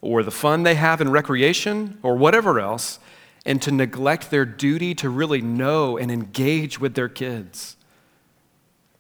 or 0.01 0.23
the 0.23 0.31
fun 0.31 0.63
they 0.63 0.77
have 0.77 1.01
in 1.01 1.11
recreation 1.11 1.99
or 2.01 2.17
whatever 2.17 2.61
else, 2.61 3.01
and 3.45 3.61
to 3.61 3.73
neglect 3.73 4.31
their 4.31 4.45
duty 4.45 4.95
to 4.95 5.11
really 5.11 5.43
know 5.43 5.99
and 5.99 6.13
engage 6.13 6.79
with 6.79 6.95
their 6.95 7.09
kids. 7.09 7.77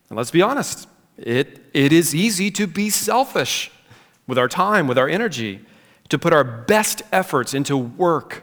And 0.08 0.16
let's 0.16 0.32
be 0.32 0.42
honest, 0.42 0.88
it, 1.16 1.60
it 1.72 1.92
is 1.92 2.12
easy 2.12 2.50
to 2.50 2.66
be 2.66 2.90
selfish 2.90 3.70
with 4.26 4.36
our 4.36 4.48
time, 4.48 4.88
with 4.88 4.98
our 4.98 5.08
energy, 5.08 5.64
to 6.08 6.18
put 6.18 6.32
our 6.32 6.42
best 6.42 7.02
efforts 7.12 7.54
into 7.54 7.76
work 7.76 8.42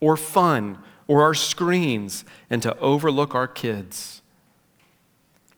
or 0.00 0.16
fun 0.16 0.78
or 1.06 1.22
our 1.22 1.34
screens 1.34 2.24
and 2.50 2.60
to 2.60 2.76
overlook 2.80 3.36
our 3.36 3.46
kids. 3.46 4.20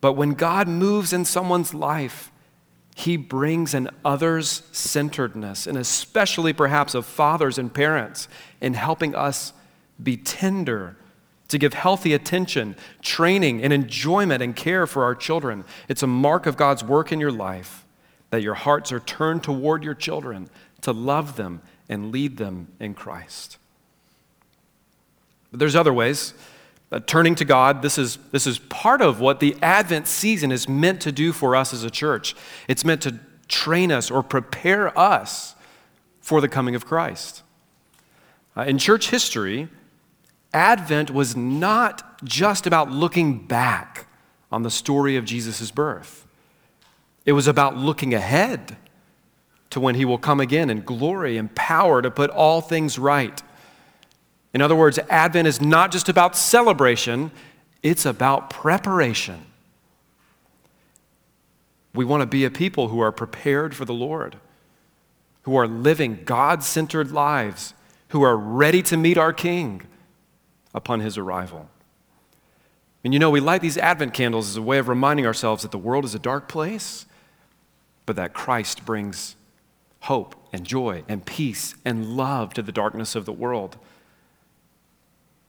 But 0.03 0.13
when 0.13 0.35
God 0.35 0.69
moves 0.69 1.15
in 1.15 1.25
someone's 1.25 1.73
life, 1.73 2.31
he 2.95 3.17
brings 3.17 3.75
an 3.75 3.91
others 4.05 4.63
centeredness, 4.71 5.67
and 5.67 5.77
especially 5.77 6.53
perhaps 6.53 6.95
of 6.95 7.05
fathers 7.05 7.59
and 7.59 7.75
parents, 7.75 8.29
in 8.61 8.75
helping 8.75 9.15
us 9.15 9.53
be 10.03 10.17
tender, 10.17 10.97
to 11.49 11.59
give 11.59 11.75
healthy 11.75 12.15
attention, 12.15 12.77
training, 13.03 13.63
and 13.63 13.73
enjoyment 13.73 14.43
and 14.43 14.57
care 14.57 14.87
for 14.87 15.05
our 15.05 15.15
children. 15.15 15.65
It's 15.89 16.03
a 16.03 16.07
mark 16.07 16.47
of 16.47 16.57
God's 16.57 16.83
work 16.83 17.13
in 17.13 17.21
your 17.21 17.33
life 17.33 17.85
that 18.31 18.43
your 18.43 18.55
hearts 18.55 18.93
are 18.93 19.01
turned 19.01 19.43
toward 19.43 19.85
your 19.85 19.95
children 19.95 20.49
to 20.81 20.93
love 20.93 21.37
them 21.37 21.61
and 21.89 22.13
lead 22.13 22.37
them 22.37 22.69
in 22.81 22.95
Christ. 22.95 23.59
But 25.51 25.61
there's 25.61 25.77
other 25.77 25.93
ways. 25.93 26.35
Uh, 26.93 27.01
turning 27.07 27.35
to 27.35 27.45
God, 27.45 27.83
this 27.83 27.99
is, 27.99 28.19
this 28.31 28.47
is 28.47 28.59
part 28.59 29.01
of 29.01 29.21
what 29.21 29.41
the 29.41 29.57
Advent 29.63 30.07
season 30.07 30.53
is 30.53 30.69
meant 30.69 31.01
to 31.03 31.13
do 31.13 31.33
for 31.33 31.57
us 31.57 31.73
as 31.73 31.83
a 31.83 31.91
church. 31.91 32.37
It's 32.69 32.85
meant 32.85 33.03
to 33.03 33.19
train 33.49 33.91
us 33.91 34.11
or 34.11 34.23
prepare 34.23 34.97
us 34.99 35.55
for 36.21 36.41
the 36.41 36.49
coming 36.49 36.75
of 36.75 36.87
Christ. 36.87 37.43
Uh, 38.57 38.63
in 38.63 38.79
church 38.79 39.11
history, 39.11 39.69
Advent 40.53 41.11
was 41.11 41.37
not 41.37 42.23
just 42.25 42.67
about 42.67 42.91
looking 42.91 43.47
back 43.47 44.07
on 44.53 44.63
the 44.63 44.71
story 44.71 45.17
of 45.17 45.25
Jesus' 45.25 45.71
birth, 45.71 46.27
it 47.27 47.33
was 47.33 47.49
about 47.49 47.77
looking 47.77 48.15
ahead 48.15 48.77
to 49.71 49.81
when 49.81 49.97
he 49.97 50.05
will 50.05 50.19
come 50.19 50.39
again 50.39 50.71
in 50.71 50.83
glory 50.83 51.37
and 51.37 51.53
power 51.57 52.01
to 52.01 52.11
put 52.11 52.31
all 52.31 52.61
things 52.61 52.99
right. 52.99 53.43
In 54.55 54.63
other 54.63 54.77
words, 54.77 55.01
Advent 55.11 55.49
is 55.49 55.61
not 55.61 55.91
just 55.91 56.09
about 56.09 56.37
celebration, 56.37 57.33
it's 57.83 58.07
about 58.07 58.49
preparation. 58.49 59.45
We 61.93 62.05
want 62.05 62.23
to 62.23 62.27
be 62.27 62.45
a 62.45 62.51
people 62.51 62.89
who 62.89 63.01
are 63.01 63.13
prepared 63.13 63.75
for 63.75 63.85
the 63.85 63.93
Lord, 63.93 64.37
who 65.43 65.57
are 65.57 65.67
living 65.67 66.21
God 66.25 66.63
centered 66.63 67.11
lives, 67.11 67.75
who 68.09 68.23
are 68.23 68.37
ready 68.37 68.81
to 68.85 68.97
meet 68.97 69.19
our 69.19 69.33
King 69.33 69.83
upon 70.73 71.01
his 71.01 71.19
arrival. 71.19 71.69
And 73.03 73.13
you 73.13 73.19
know, 73.19 73.31
we 73.31 73.41
light 73.41 73.61
these 73.61 73.77
Advent 73.77 74.15
candles 74.15 74.49
as 74.49 74.57
a 74.57 74.63
way 74.63 74.79
of 74.79 74.89
reminding 74.89 75.27
ourselves 75.27 75.63
that 75.63 75.73
the 75.73 75.79
world 75.79 76.05
is 76.05 76.15
a 76.15 76.19
dark 76.19 76.49
place, 76.49 77.07
but 78.07 78.17
that 78.17 78.33
Christ 78.33 78.87
brings 78.87 79.37
hope 80.01 80.37
and 80.53 80.65
joy 80.65 81.03
and 81.09 81.27
peace 81.27 81.75
and 81.85 82.17
love 82.17 82.55
to 82.55 82.63
the 82.63 82.73
darkness 82.73 83.15
of 83.15 83.25
the 83.25 83.33
world. 83.33 83.77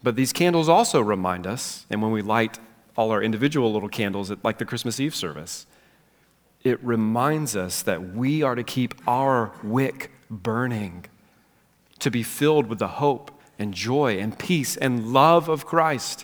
But 0.05 0.15
these 0.15 0.33
candles 0.33 0.69
also 0.69 1.01
remind 1.01 1.47
us, 1.47 1.87
and 1.89 1.99
when 1.99 2.11
we 2.11 2.21
light 2.21 2.59
all 2.95 3.09
our 3.09 3.23
individual 3.23 3.73
little 3.73 3.89
candles 3.89 4.29
at 4.29 4.43
like 4.43 4.59
the 4.59 4.65
Christmas 4.65 4.99
Eve 4.99 5.15
service, 5.15 5.65
it 6.63 6.79
reminds 6.83 7.55
us 7.55 7.81
that 7.81 8.13
we 8.13 8.43
are 8.43 8.53
to 8.53 8.63
keep 8.63 8.93
our 9.07 9.51
wick 9.63 10.11
burning, 10.29 11.05
to 11.97 12.11
be 12.11 12.21
filled 12.21 12.67
with 12.67 12.77
the 12.77 12.87
hope 12.87 13.31
and 13.57 13.73
joy 13.73 14.19
and 14.19 14.37
peace 14.37 14.77
and 14.77 15.11
love 15.11 15.49
of 15.49 15.65
Christ 15.65 16.23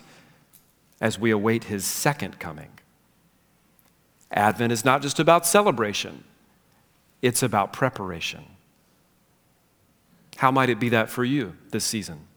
as 1.00 1.18
we 1.18 1.32
await 1.32 1.64
his 1.64 1.84
second 1.84 2.38
coming. 2.38 2.70
Advent 4.30 4.72
is 4.72 4.84
not 4.84 5.02
just 5.02 5.18
about 5.18 5.44
celebration, 5.44 6.22
it's 7.20 7.42
about 7.42 7.72
preparation. 7.72 8.44
How 10.36 10.52
might 10.52 10.70
it 10.70 10.78
be 10.78 10.90
that 10.90 11.10
for 11.10 11.24
you 11.24 11.56
this 11.72 11.84
season? 11.84 12.28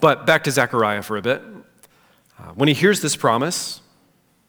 But 0.00 0.26
back 0.26 0.44
to 0.44 0.50
Zechariah 0.50 1.02
for 1.02 1.16
a 1.16 1.22
bit. 1.22 1.42
Uh, 2.38 2.52
when 2.54 2.68
he 2.68 2.74
hears 2.74 3.00
this 3.00 3.16
promise, 3.16 3.80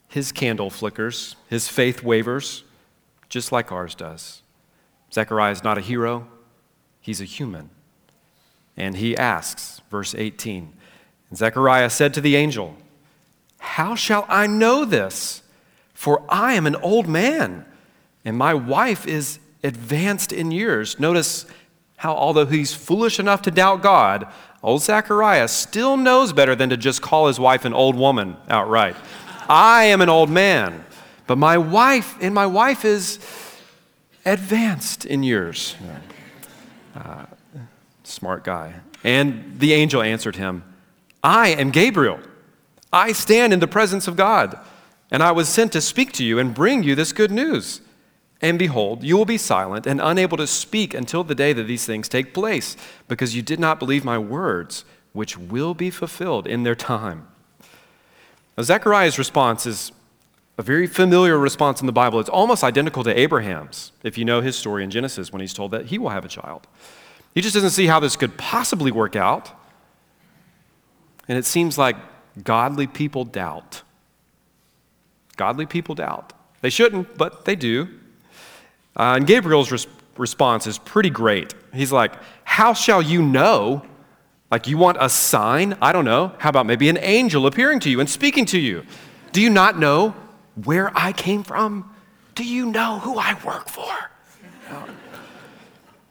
his 0.07 0.31
candle 0.31 0.69
flickers, 0.69 1.36
his 1.49 1.67
faith 1.67 2.03
wavers, 2.03 2.63
just 3.29 3.51
like 3.51 3.71
ours 3.71 3.95
does. 3.95 4.41
Zechariah 5.12 5.51
is 5.51 5.63
not 5.63 5.77
a 5.77 5.81
hero, 5.81 6.27
he's 7.01 7.21
a 7.21 7.25
human. 7.25 7.69
And 8.75 8.97
he 8.97 9.15
asks, 9.15 9.81
verse 9.89 10.15
18 10.15 10.73
and 11.33 11.38
Zechariah 11.39 11.89
said 11.89 12.13
to 12.13 12.21
the 12.21 12.36
angel, 12.36 12.77
How 13.57 13.95
shall 13.95 14.23
I 14.29 14.45
know 14.45 14.86
this? 14.86 15.41
For 15.95 16.23
I 16.29 16.53
am 16.53 16.67
an 16.67 16.75
old 16.75 17.07
man, 17.07 17.65
and 18.23 18.38
my 18.38 18.53
wife 18.53 19.07
is 19.07 19.39
advanced 19.63 20.31
in 20.31 20.51
years. 20.51 20.99
Notice 20.99 21.47
how, 21.97 22.13
although 22.13 22.45
he's 22.45 22.75
foolish 22.75 23.19
enough 23.19 23.41
to 23.41 23.49
doubt 23.49 23.81
God, 23.81 24.31
Old 24.63 24.82
Zechariah 24.82 25.49
still 25.49 25.97
knows 25.97 26.32
better 26.32 26.56
than 26.56 26.69
to 26.69 26.78
just 26.78 27.02
call 27.02 27.28
his 27.28 27.38
wife 27.38 27.65
an 27.65 27.73
old 27.73 27.97
woman 27.97 28.38
outright. 28.47 28.95
I 29.49 29.86
am 29.86 29.99
an 29.99 30.08
old 30.08 30.30
man, 30.30 30.86
but 31.28 31.38
my 31.38 31.58
wife, 31.58 32.15
and 32.21 32.34
my 32.34 32.45
wife 32.45 32.86
is 32.86 33.19
advanced 34.26 35.06
in 35.06 35.21
years. 35.21 35.76
Uh, 36.95 37.26
smart 38.04 38.45
guy. 38.45 38.76
And 39.04 39.60
the 39.60 39.73
angel 39.73 40.02
answered 40.02 40.38
him, 40.38 40.63
I 41.21 41.49
am 41.49 41.71
Gabriel. 41.71 42.19
I 42.91 43.12
stand 43.12 43.52
in 43.52 43.60
the 43.60 43.67
presence 43.67 44.08
of 44.08 44.15
God, 44.15 44.58
and 45.12 45.21
I 45.21 45.34
was 45.34 45.49
sent 45.49 45.73
to 45.73 45.82
speak 45.82 46.13
to 46.13 46.23
you 46.23 46.39
and 46.39 46.54
bring 46.54 46.84
you 46.84 46.95
this 46.95 47.12
good 47.12 47.32
news. 47.32 47.82
And 48.43 48.60
behold, 48.60 49.03
you 49.03 49.15
will 49.15 49.23
be 49.23 49.38
silent 49.38 49.88
and 49.88 50.01
unable 50.01 50.36
to 50.36 50.45
speak 50.45 50.93
until 50.93 51.23
the 51.23 51.34
day 51.34 51.53
that 51.53 51.63
these 51.63 51.86
things 51.86 52.10
take 52.10 52.34
place, 52.34 52.75
because 53.08 53.34
you 53.34 53.41
did 53.41 53.58
not 53.58 53.79
believe 53.79 54.03
my 54.03 54.17
words, 54.17 54.84
which 55.13 55.38
will 55.38 55.73
be 55.73 55.89
fulfilled 55.89 56.45
in 56.45 56.63
their 56.63 56.75
time. 56.75 57.25
Now, 58.58 58.63
Zechariah's 58.63 59.17
response 59.17 59.65
is 59.65 59.93
a 60.58 60.62
very 60.62 60.88
familiar 60.88 61.38
response 61.38 61.79
in 61.79 61.88
the 61.88 61.93
Bible. 61.93 62.19
It's 62.19 62.29
almost 62.29 62.65
identical 62.65 63.01
to 63.06 63.17
Abraham's, 63.17 63.93
if 64.03 64.17
you 64.17 64.25
know 64.25 64.41
his 64.41 64.58
story 64.58 64.84
in 64.84 64.91
Genesis 64.91 65.32
when 65.32 65.39
he's 65.39 65.53
told 65.53 65.71
that 65.71 65.86
he 65.86 65.97
will 65.97 66.10
have 66.10 66.25
a 66.25 66.27
child. 66.27 66.67
He 67.34 67.39
just 67.39 67.53
doesn't 67.53 67.71
see 67.71 67.88
how 67.88 68.01
this 68.01 68.17
could 68.17 68.38
possibly 68.38 68.91
work 68.91 69.15
out. 69.15 69.51
And 71.29 71.38
it 71.38 71.45
seems 71.45 71.77
like 71.77 71.95
godly 72.43 72.88
people 72.88 73.23
doubt. 73.23 73.84
Godly 75.38 75.65
people 75.65 75.95
doubt. 75.95 76.34
They 76.60 76.69
shouldn't, 76.69 77.17
but 77.17 77.45
they 77.45 77.56
do. 77.56 77.88
Uh, 78.95 79.15
and 79.17 79.27
Gabriel's 79.27 79.71
res- 79.71 79.88
response 80.17 80.67
is 80.67 80.77
pretty 80.77 81.10
great. 81.10 81.53
He's 81.73 81.91
like, 81.91 82.13
How 82.43 82.73
shall 82.73 83.01
you 83.01 83.21
know? 83.21 83.84
Like 84.51 84.67
you 84.67 84.77
want 84.77 84.97
a 84.99 85.10
sign? 85.10 85.75
I 85.82 85.91
don't 85.91 86.06
know. 86.06 86.34
How 86.38 86.49
about 86.49 86.67
maybe 86.67 86.88
an 86.88 86.99
angel 86.99 87.47
appearing 87.47 87.79
to 87.82 87.89
you 87.89 87.99
and 87.99 88.08
speaking 88.10 88.45
to 88.47 88.60
you? 88.60 88.86
Do 89.32 89.41
you 89.41 89.49
not 89.49 89.79
know 89.79 90.13
where 90.63 90.95
I 90.95 91.12
came 91.12 91.43
from? 91.43 91.91
Do 92.36 92.43
you 92.43 92.67
know 92.67 92.99
who 92.99 93.17
I 93.17 93.34
work 93.43 93.67
for? 93.67 93.91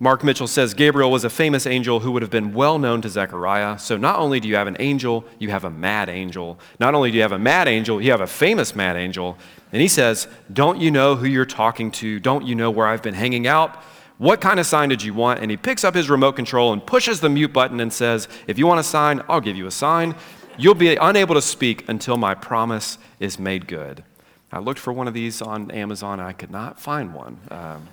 Mark 0.02 0.24
Mitchell 0.24 0.48
says 0.48 0.74
Gabriel 0.74 1.12
was 1.12 1.22
a 1.22 1.30
famous 1.30 1.64
angel 1.64 2.00
who 2.00 2.10
would 2.10 2.22
have 2.22 2.30
been 2.30 2.52
well 2.52 2.76
known 2.76 3.00
to 3.02 3.08
Zechariah. 3.08 3.78
So 3.78 3.96
not 3.96 4.18
only 4.18 4.40
do 4.40 4.48
you 4.48 4.56
have 4.56 4.66
an 4.66 4.76
angel, 4.80 5.24
you 5.38 5.50
have 5.50 5.62
a 5.62 5.70
mad 5.70 6.08
angel. 6.08 6.58
Not 6.80 6.96
only 6.96 7.12
do 7.12 7.18
you 7.18 7.22
have 7.22 7.30
a 7.30 7.38
mad 7.38 7.68
angel, 7.68 8.02
you 8.02 8.10
have 8.10 8.20
a 8.20 8.26
famous 8.26 8.74
mad 8.74 8.96
angel. 8.96 9.38
And 9.70 9.80
he 9.80 9.86
says, 9.86 10.26
Don't 10.52 10.80
you 10.80 10.90
know 10.90 11.14
who 11.14 11.26
you're 11.26 11.44
talking 11.44 11.92
to? 11.92 12.18
Don't 12.18 12.44
you 12.44 12.56
know 12.56 12.68
where 12.68 12.88
I've 12.88 13.00
been 13.00 13.14
hanging 13.14 13.46
out? 13.46 13.76
What 14.18 14.40
kind 14.40 14.58
of 14.58 14.66
sign 14.66 14.88
did 14.88 15.04
you 15.04 15.14
want? 15.14 15.38
And 15.38 15.52
he 15.52 15.56
picks 15.56 15.84
up 15.84 15.94
his 15.94 16.10
remote 16.10 16.32
control 16.32 16.72
and 16.72 16.84
pushes 16.84 17.20
the 17.20 17.28
mute 17.28 17.52
button 17.52 17.78
and 17.78 17.92
says, 17.92 18.26
If 18.48 18.58
you 18.58 18.66
want 18.66 18.80
a 18.80 18.82
sign, 18.82 19.22
I'll 19.28 19.40
give 19.40 19.56
you 19.56 19.68
a 19.68 19.70
sign. 19.70 20.16
You'll 20.58 20.74
be 20.74 20.96
unable 20.96 21.36
to 21.36 21.42
speak 21.42 21.88
until 21.88 22.16
my 22.16 22.34
promise 22.34 22.98
is 23.20 23.38
made 23.38 23.68
good. 23.68 24.02
I 24.50 24.58
looked 24.58 24.80
for 24.80 24.92
one 24.92 25.06
of 25.06 25.14
these 25.14 25.40
on 25.40 25.70
Amazon. 25.70 26.18
I 26.18 26.32
could 26.32 26.50
not 26.50 26.80
find 26.80 27.14
one. 27.14 27.38
Um, 27.52 27.88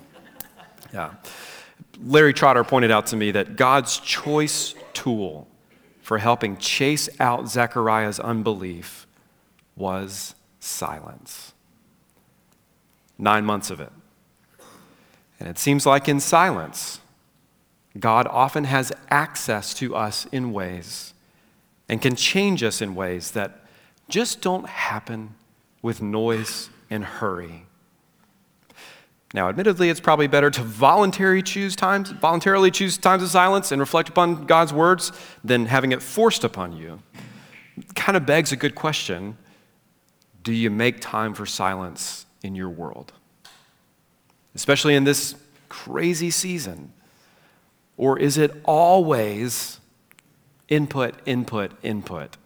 yeah. 0.92 1.14
Larry 2.02 2.32
Trotter 2.32 2.64
pointed 2.64 2.90
out 2.90 3.06
to 3.06 3.16
me 3.16 3.30
that 3.32 3.56
God's 3.56 3.98
choice 3.98 4.74
tool 4.92 5.48
for 6.02 6.18
helping 6.18 6.56
chase 6.56 7.08
out 7.20 7.48
Zechariah's 7.48 8.18
unbelief 8.18 9.06
was 9.76 10.34
silence. 10.58 11.52
Nine 13.18 13.44
months 13.44 13.70
of 13.70 13.80
it. 13.80 13.92
And 15.38 15.48
it 15.48 15.58
seems 15.58 15.86
like 15.86 16.08
in 16.08 16.20
silence, 16.20 17.00
God 17.98 18.26
often 18.28 18.64
has 18.64 18.92
access 19.08 19.74
to 19.74 19.96
us 19.96 20.26
in 20.26 20.52
ways 20.52 21.14
and 21.88 22.00
can 22.00 22.14
change 22.14 22.62
us 22.62 22.80
in 22.80 22.94
ways 22.94 23.32
that 23.32 23.64
just 24.08 24.40
don't 24.40 24.66
happen 24.66 25.34
with 25.82 26.02
noise 26.02 26.70
and 26.88 27.04
hurry. 27.04 27.66
Now, 29.32 29.48
admittedly, 29.48 29.90
it's 29.90 30.00
probably 30.00 30.26
better 30.26 30.50
to 30.50 30.62
voluntarily 30.62 31.42
choose 31.42 31.76
times, 31.76 32.10
voluntarily 32.10 32.70
choose 32.70 32.98
times 32.98 33.22
of 33.22 33.28
silence 33.28 33.70
and 33.70 33.80
reflect 33.80 34.08
upon 34.08 34.46
God's 34.46 34.72
words 34.72 35.12
than 35.44 35.66
having 35.66 35.92
it 35.92 36.02
forced 36.02 36.42
upon 36.42 36.76
you. 36.76 37.00
It 37.76 37.94
kind 37.94 38.16
of 38.16 38.26
begs 38.26 38.50
a 38.50 38.56
good 38.56 38.74
question. 38.74 39.36
Do 40.42 40.52
you 40.52 40.68
make 40.68 41.00
time 41.00 41.34
for 41.34 41.46
silence 41.46 42.26
in 42.42 42.56
your 42.56 42.68
world? 42.68 43.12
Especially 44.54 44.96
in 44.96 45.04
this 45.04 45.36
crazy 45.68 46.30
season. 46.30 46.92
Or 47.96 48.18
is 48.18 48.36
it 48.36 48.52
always 48.64 49.78
input, 50.68 51.14
input, 51.24 51.72
input? 51.84 52.36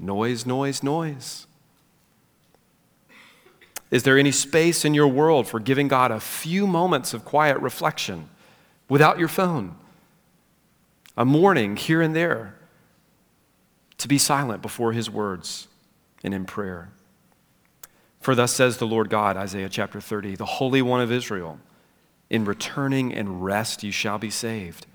Noise, 0.00 0.46
noise, 0.46 0.82
noise. 0.82 1.46
Is 3.94 4.02
there 4.02 4.18
any 4.18 4.32
space 4.32 4.84
in 4.84 4.92
your 4.92 5.06
world 5.06 5.46
for 5.46 5.60
giving 5.60 5.86
God 5.86 6.10
a 6.10 6.18
few 6.18 6.66
moments 6.66 7.14
of 7.14 7.24
quiet 7.24 7.58
reflection 7.58 8.28
without 8.88 9.20
your 9.20 9.28
phone? 9.28 9.76
A 11.16 11.24
morning 11.24 11.76
here 11.76 12.02
and 12.02 12.12
there 12.14 12.56
to 13.98 14.08
be 14.08 14.18
silent 14.18 14.62
before 14.62 14.90
his 14.90 15.08
words 15.08 15.68
and 16.24 16.34
in 16.34 16.44
prayer. 16.44 16.90
For 18.20 18.34
thus 18.34 18.52
says 18.52 18.78
the 18.78 18.86
Lord 18.86 19.10
God, 19.10 19.36
Isaiah 19.36 19.68
chapter 19.68 20.00
30, 20.00 20.34
the 20.34 20.44
Holy 20.44 20.82
One 20.82 21.00
of 21.00 21.12
Israel, 21.12 21.60
in 22.28 22.44
returning 22.44 23.14
and 23.14 23.44
rest 23.44 23.84
you 23.84 23.92
shall 23.92 24.18
be 24.18 24.28
saved. 24.28 24.86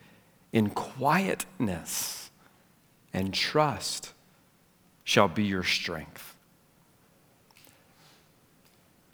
In 0.51 0.71
quietness 0.71 2.31
and 3.13 3.33
trust 3.33 4.11
shall 5.05 5.29
be 5.29 5.45
your 5.45 5.63
strength. 5.63 6.28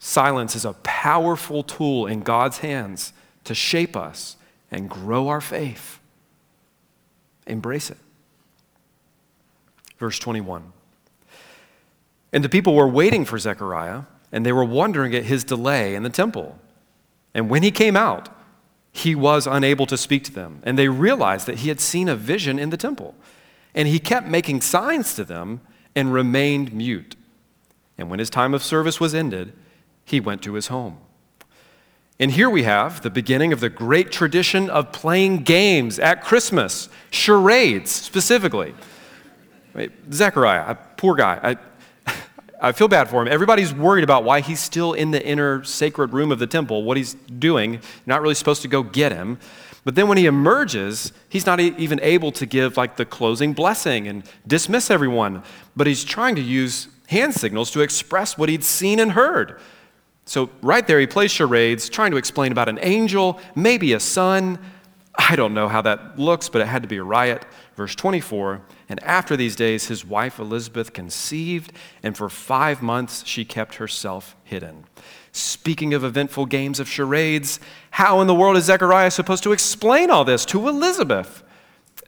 Silence 0.06 0.56
is 0.56 0.66
a 0.66 0.74
powerful 0.84 1.64
tool 1.64 2.06
in 2.06 2.20
God's 2.20 2.60
hands 2.60 3.12
to 3.44 3.56
shape 3.56 3.98
us 3.98 4.38
and 4.70 4.88
grow 4.88 5.30
our 5.30 5.42
faith. 5.42 6.00
Embrace 7.48 7.90
it. 7.90 7.98
Verse 9.98 10.20
21. 10.20 10.72
And 12.32 12.44
the 12.44 12.50
people 12.50 12.76
were 12.76 12.88
waiting 12.88 13.26
for 13.26 13.40
Zechariah, 13.40 14.04
and 14.32 14.46
they 14.46 14.52
were 14.52 14.64
wondering 14.64 15.16
at 15.16 15.24
his 15.24 15.44
delay 15.44 15.96
in 15.96 16.04
the 16.04 16.12
temple. 16.12 16.60
And 17.34 17.50
when 17.50 17.64
he 17.64 17.72
came 17.72 17.98
out, 17.98 18.30
he 18.92 19.16
was 19.16 19.48
unable 19.48 19.88
to 19.88 19.98
speak 19.98 20.24
to 20.26 20.32
them. 20.32 20.60
And 20.62 20.78
they 20.78 20.88
realized 20.88 21.48
that 21.48 21.60
he 21.60 21.70
had 21.70 21.80
seen 21.80 22.08
a 22.08 22.16
vision 22.16 22.60
in 22.60 22.70
the 22.70 22.78
temple. 22.78 23.16
And 23.74 23.88
he 23.88 23.98
kept 23.98 24.28
making 24.28 24.62
signs 24.62 25.16
to 25.16 25.24
them 25.24 25.62
and 25.96 26.14
remained 26.14 26.74
mute. 26.74 27.16
And 27.98 28.12
when 28.12 28.20
his 28.20 28.30
time 28.30 28.54
of 28.54 28.62
service 28.62 29.00
was 29.00 29.16
ended, 29.16 29.52
he 30.06 30.20
went 30.20 30.42
to 30.44 30.54
his 30.54 30.68
home. 30.68 31.00
And 32.18 32.32
here 32.32 32.50
we 32.50 32.64
have 32.64 33.02
the 33.02 33.10
beginning 33.10 33.52
of 33.52 33.60
the 33.60 33.70
great 33.70 34.10
tradition 34.10 34.70
of 34.70 34.94
playing 34.94 35.40
games 35.44 36.00
at 36.00 36.24
Christmas, 36.24 36.88
charades 37.12 37.92
specifically. 37.92 38.74
Wait, 39.74 39.92
Zechariah, 40.14 40.64
a 40.66 40.76
poor 40.76 41.16
guy. 41.16 41.58
I, 42.08 42.14
I 42.62 42.72
feel 42.72 42.88
bad 42.88 43.10
for 43.10 43.22
him. 43.22 43.28
Everybody's 43.28 43.74
worried 43.74 44.06
about 44.06 44.24
why 44.24 44.40
he's 44.40 44.62
still 44.62 44.94
in 44.94 45.12
the 45.12 45.26
inner 45.26 45.66
sacred 45.66 46.14
room 46.14 46.32
of 46.32 46.40
the 46.40 46.48
temple, 46.48 46.84
what 46.84 46.96
he's 46.96 47.16
doing. 47.16 47.74
You're 47.74 47.82
not 48.06 48.22
really 48.22 48.36
supposed 48.36 48.62
to 48.62 48.70
go 48.70 48.82
get 48.82 49.12
him. 49.12 49.38
But 49.84 49.96
then 49.96 50.08
when 50.08 50.18
he 50.18 50.26
emerges, 50.26 51.12
he's 51.28 51.46
not 51.46 51.60
even 51.60 52.00
able 52.02 52.32
to 52.32 52.46
give 52.46 52.78
like 52.78 52.96
the 52.96 53.06
closing 53.06 53.52
blessing 53.52 54.08
and 54.08 54.24
dismiss 54.48 54.90
everyone. 54.90 55.44
But 55.76 55.86
he's 55.86 56.06
trying 56.06 56.36
to 56.36 56.42
use 56.42 56.88
hand 57.08 57.34
signals 57.36 57.72
to 57.72 57.82
express 57.82 58.38
what 58.38 58.48
he'd 58.48 58.64
seen 58.64 59.00
and 59.00 59.12
heard. 59.12 59.60
So, 60.26 60.50
right 60.62 60.86
there, 60.86 61.00
he 61.00 61.06
plays 61.06 61.32
charades, 61.32 61.88
trying 61.88 62.12
to 62.12 62.18
explain 62.18 62.52
about 62.52 62.68
an 62.68 62.80
angel, 62.82 63.40
maybe 63.56 63.94
a 63.94 64.00
son. 64.00 64.60
I 65.18 65.36
don't 65.36 65.54
know 65.54 65.68
how 65.68 65.82
that 65.84 66.20
looks, 66.20 66.50
but 66.50 66.62
it 66.62 66.68
had 66.68 66.82
to 66.82 66.88
be 66.88 66.98
a 66.98 67.04
riot. 67.04 67.46
Verse 67.76 67.96
24 67.96 68.62
And 68.90 69.02
after 69.04 69.38
these 69.38 69.56
days, 69.56 69.88
his 69.88 70.04
wife 70.04 70.40
Elizabeth 70.40 70.94
conceived, 70.94 71.72
and 72.02 72.18
for 72.18 72.30
five 72.30 72.82
months 72.82 73.26
she 73.26 73.46
kept 73.46 73.76
herself 73.76 74.36
hidden. 74.44 74.86
Speaking 75.32 75.94
of 75.94 76.04
eventful 76.04 76.48
games 76.48 76.80
of 76.80 76.88
charades, 76.88 77.60
how 77.92 78.20
in 78.22 78.28
the 78.28 78.36
world 78.36 78.58
is 78.58 78.66
Zechariah 78.66 79.12
supposed 79.12 79.44
to 79.44 79.52
explain 79.52 80.10
all 80.10 80.26
this 80.26 80.44
to 80.46 80.68
Elizabeth? 80.68 81.44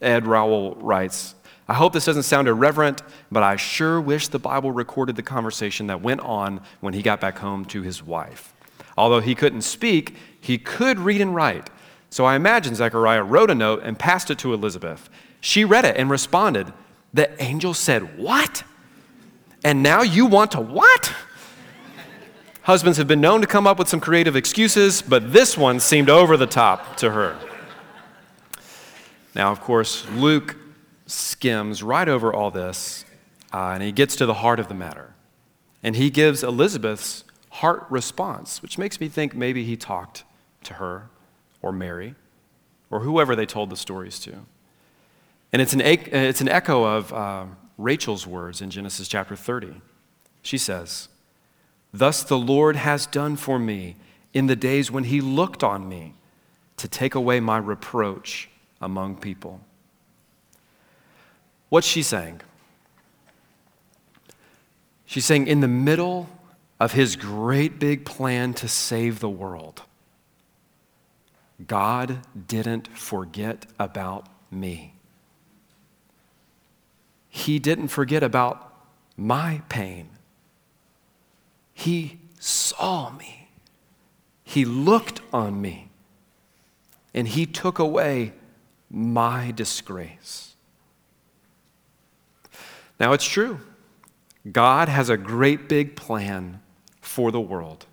Ed 0.02 0.28
Rowell 0.28 0.76
writes 0.76 1.36
I 1.68 1.74
hope 1.74 1.92
this 1.92 2.06
doesn't 2.06 2.24
sound 2.24 2.48
irreverent, 2.48 3.02
but 3.30 3.44
I 3.44 3.58
sure 3.58 4.00
wish 4.00 4.30
the 4.30 4.40
Bible 4.40 4.72
recorded 4.72 5.18
the 5.18 5.24
conversation 5.24 5.88
that 5.88 6.02
went 6.02 6.22
on 6.22 6.62
when 6.80 6.94
he 6.94 7.02
got 7.02 7.20
back 7.20 7.40
home 7.40 7.66
to 7.66 7.82
his 7.82 8.02
wife. 8.02 8.54
Although 8.98 9.20
he 9.20 9.36
couldn't 9.36 9.62
speak, 9.62 10.16
he 10.40 10.58
could 10.58 10.98
read 10.98 11.20
and 11.20 11.36
write. 11.36 11.70
So 12.10 12.24
I 12.24 12.36
imagine 12.36 12.74
Zechariah 12.74 13.24
wrote 13.24 13.52
a 13.52 13.56
note 13.56 13.82
and 13.84 14.00
passed 14.00 14.32
it 14.32 14.40
to 14.40 14.54
Elizabeth. 14.54 15.10
She 15.42 15.66
read 15.66 15.84
it 15.84 15.98
and 15.98 16.10
responded, 16.10 16.72
The 17.14 17.42
angel 17.44 17.74
said, 17.74 18.18
What? 18.18 18.64
And 19.64 19.84
now 19.84 20.04
you 20.04 20.26
want 20.26 20.52
to 20.52 20.62
what? 20.62 21.14
Husbands 22.62 22.98
have 22.98 23.08
been 23.08 23.22
known 23.22 23.42
to 23.42 23.48
come 23.48 23.68
up 23.68 23.80
with 23.80 23.88
some 23.88 24.00
creative 24.00 24.36
excuses, 24.36 25.02
but 25.02 25.34
this 25.34 25.58
one 25.58 25.80
seemed 25.80 26.10
over 26.10 26.38
the 26.38 26.48
top 26.48 26.98
to 26.98 27.12
her. 27.12 27.38
Now, 29.36 29.52
of 29.52 29.62
course, 29.62 30.08
Luke 30.12 30.56
skims 31.08 31.82
right 31.82 32.08
over 32.08 32.34
all 32.34 32.52
this 32.52 33.06
uh, 33.54 33.72
and 33.74 33.84
he 33.84 33.92
gets 33.92 34.16
to 34.18 34.26
the 34.26 34.36
heart 34.36 34.60
of 34.60 34.68
the 34.68 34.74
matter. 34.74 35.16
And 35.82 35.96
he 35.96 36.10
gives 36.10 36.44
Elizabeth's 36.44 37.24
heart 37.50 37.86
response, 37.90 38.62
which 38.62 38.78
makes 38.78 39.00
me 39.00 39.08
think 39.08 39.36
maybe 39.36 39.64
he 39.64 39.78
talked 39.78 40.24
to 40.64 40.76
her 40.76 41.10
or 41.62 41.72
Mary 41.72 42.16
or 42.90 43.02
whoever 43.02 43.36
they 43.36 43.46
told 43.46 43.70
the 43.70 43.78
stories 43.78 44.20
to. 44.20 44.46
And 45.54 45.62
it's 45.62 45.74
an, 45.74 45.82
it's 45.82 46.42
an 46.42 46.50
echo 46.50 46.84
of 46.84 47.14
uh, 47.14 47.46
Rachel's 47.78 48.28
words 48.28 48.62
in 48.62 48.70
Genesis 48.70 49.08
chapter 49.08 49.36
30. 49.36 49.82
She 50.42 50.58
says, 50.58 51.08
Thus 51.94 52.24
the 52.24 52.38
Lord 52.38 52.76
has 52.76 53.06
done 53.06 53.38
for 53.38 53.58
me 53.58 53.96
in 54.34 54.48
the 54.48 54.56
days 54.56 54.92
when 54.92 55.06
he 55.06 55.22
looked 55.22 55.64
on 55.64 55.88
me 55.88 56.16
to 56.76 56.88
take 56.88 57.16
away 57.16 57.40
my 57.40 57.58
reproach 57.58 58.50
among 58.82 59.16
people. 59.16 59.62
What's 61.70 61.88
she 61.88 62.02
saying? 62.02 62.42
She's 65.06 65.26
saying, 65.26 65.48
in 65.48 65.62
the 65.62 65.68
middle 65.68 66.30
of 66.80 66.94
his 66.94 67.16
great 67.16 67.80
big 67.80 68.06
plan 68.06 68.54
to 68.56 68.68
save 68.68 69.20
the 69.20 69.30
world, 69.30 69.84
God 71.66 72.20
didn't 72.48 72.88
forget 72.88 73.66
about 73.80 74.28
me. 74.52 74.94
He 77.30 77.60
didn't 77.60 77.88
forget 77.90 78.24
about 78.24 78.74
my 79.16 79.62
pain. 79.70 80.10
He 81.74 82.20
saw 82.40 83.12
me. 83.12 83.50
He 84.44 84.66
looked 84.66 85.22
on 85.34 85.62
me. 85.62 85.90
And 87.14 87.28
he 87.28 87.46
took 87.46 87.80
away 87.80 88.34
my 88.90 89.52
disgrace. 89.52 90.47
Now, 93.00 93.14
it's 93.14 93.26
true. 93.26 93.60
God 94.52 94.90
has 94.90 95.10
a 95.10 95.18
great 95.18 95.68
big 95.68 95.96
plan 95.96 96.62
for 97.02 97.32
the 97.32 97.42
world 97.42 97.86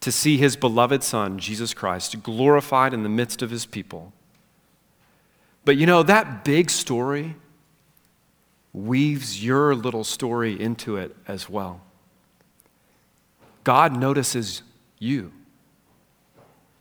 to 0.00 0.12
see 0.12 0.36
his 0.36 0.56
beloved 0.56 1.02
Son, 1.02 1.38
Jesus 1.38 1.74
Christ, 1.74 2.22
glorified 2.22 2.94
in 2.94 3.02
the 3.02 3.08
midst 3.08 3.42
of 3.42 3.50
his 3.50 3.66
people. 3.66 4.12
But 5.64 5.76
you 5.76 5.86
know, 5.86 6.02
that 6.02 6.44
big 6.44 6.70
story 6.70 7.36
weaves 8.72 9.44
your 9.44 9.74
little 9.74 10.04
story 10.04 10.58
into 10.58 10.96
it 10.96 11.14
as 11.26 11.48
well. 11.48 11.80
God 13.64 13.94
notices 13.98 14.62
you, 14.98 15.32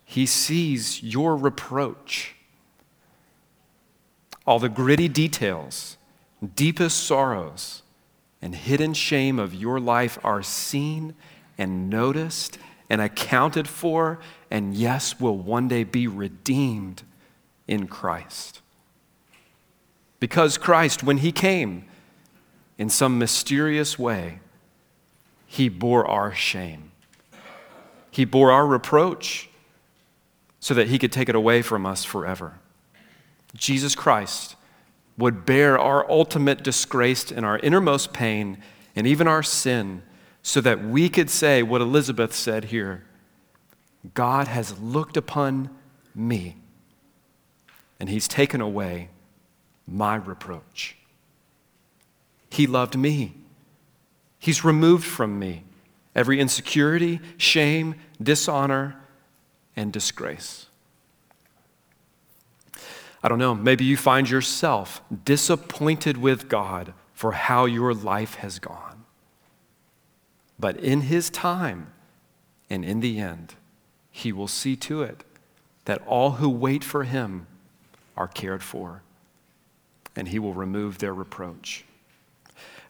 He 0.05 0.25
sees 0.25 1.03
your 1.03 1.35
reproach, 1.35 2.35
all 4.45 4.59
the 4.59 4.69
gritty 4.69 5.09
details, 5.09 5.96
deepest 6.55 7.03
sorrows, 7.03 7.81
and 8.41 8.53
hidden 8.55 8.93
shame 8.93 9.39
of 9.39 9.53
your 9.53 9.79
life 9.79 10.19
are 10.23 10.43
seen 10.43 11.15
and 11.57 11.89
noticed 11.89 12.59
and 12.89 13.01
accounted 13.01 13.67
for, 13.67 14.19
and 14.49 14.75
yes, 14.75 15.19
will 15.19 15.37
one 15.37 15.67
day 15.67 15.83
be 15.83 16.07
redeemed 16.07 17.03
in 17.67 17.87
Christ. 17.87 18.61
Because 20.19 20.57
Christ, 20.57 21.03
when 21.03 21.17
He 21.17 21.31
came, 21.31 21.85
in 22.77 22.89
some 22.89 23.17
mysterious 23.17 23.97
way, 23.97 24.39
He 25.45 25.69
bore 25.69 26.07
our 26.07 26.33
shame. 26.33 26.91
He 28.11 28.25
bore 28.25 28.51
our 28.51 28.65
reproach 28.65 29.49
so 30.59 30.73
that 30.73 30.87
He 30.87 30.99
could 30.99 31.11
take 31.11 31.29
it 31.29 31.35
away 31.35 31.61
from 31.61 31.85
us 31.85 32.03
forever. 32.03 32.59
Jesus 33.55 33.95
Christ 33.95 34.56
would 35.17 35.45
bear 35.45 35.77
our 35.79 36.09
ultimate 36.09 36.63
disgrace 36.63 37.31
and 37.31 37.45
our 37.45 37.57
innermost 37.59 38.13
pain 38.13 38.57
and 38.95 39.07
even 39.07 39.27
our 39.27 39.43
sin 39.43 40.03
so 40.41 40.61
that 40.61 40.83
we 40.83 41.09
could 41.09 41.29
say 41.29 41.63
what 41.63 41.81
Elizabeth 41.81 42.33
said 42.33 42.65
here 42.65 43.03
God 44.13 44.47
has 44.47 44.79
looked 44.79 45.17
upon 45.17 45.69
me 46.13 46.57
and 47.99 48.09
He's 48.09 48.27
taken 48.27 48.61
away 48.61 49.09
my 49.87 50.15
reproach. 50.15 50.97
He 52.49 52.67
loved 52.67 52.97
me. 52.97 53.33
He's 54.39 54.63
removed 54.63 55.05
from 55.05 55.39
me 55.39 55.63
every 56.15 56.39
insecurity, 56.39 57.19
shame, 57.37 57.95
dishonor, 58.21 58.95
and 59.75 59.91
disgrace. 59.91 60.66
I 63.27 63.29
don't 63.29 63.39
know, 63.39 63.53
maybe 63.53 63.83
you 63.83 63.97
find 63.97 64.29
yourself 64.29 65.01
disappointed 65.25 66.15
with 66.17 66.47
God 66.47 66.93
for 67.13 67.33
how 67.33 67.65
your 67.65 67.93
life 67.93 68.35
has 68.35 68.57
gone. 68.57 69.03
But 70.57 70.77
in 70.77 71.01
His 71.01 71.29
time 71.29 71.91
and 72.69 72.85
in 72.85 73.01
the 73.01 73.19
end, 73.19 73.55
He 74.09 74.31
will 74.31 74.47
see 74.47 74.77
to 74.77 75.01
it 75.01 75.25
that 75.83 76.01
all 76.07 76.31
who 76.31 76.47
wait 76.47 76.85
for 76.85 77.03
Him 77.03 77.47
are 78.15 78.29
cared 78.29 78.63
for 78.63 79.01
and 80.17 80.27
he 80.27 80.39
will 80.39 80.53
remove 80.53 80.97
their 80.97 81.13
reproach. 81.13 81.85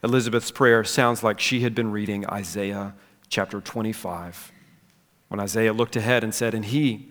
Elizabeth's 0.01 0.49
prayer 0.49 0.83
sounds 0.83 1.23
like 1.23 1.39
she 1.39 1.59
had 1.59 1.75
been 1.75 1.91
reading 1.91 2.25
Isaiah 2.27 2.95
chapter 3.27 3.59
25. 3.59 4.53
When 5.27 5.39
Isaiah 5.39 5.73
looked 5.73 5.97
ahead 5.97 6.23
and 6.23 6.33
said, 6.33 6.53
And 6.53 6.63
he, 6.63 7.09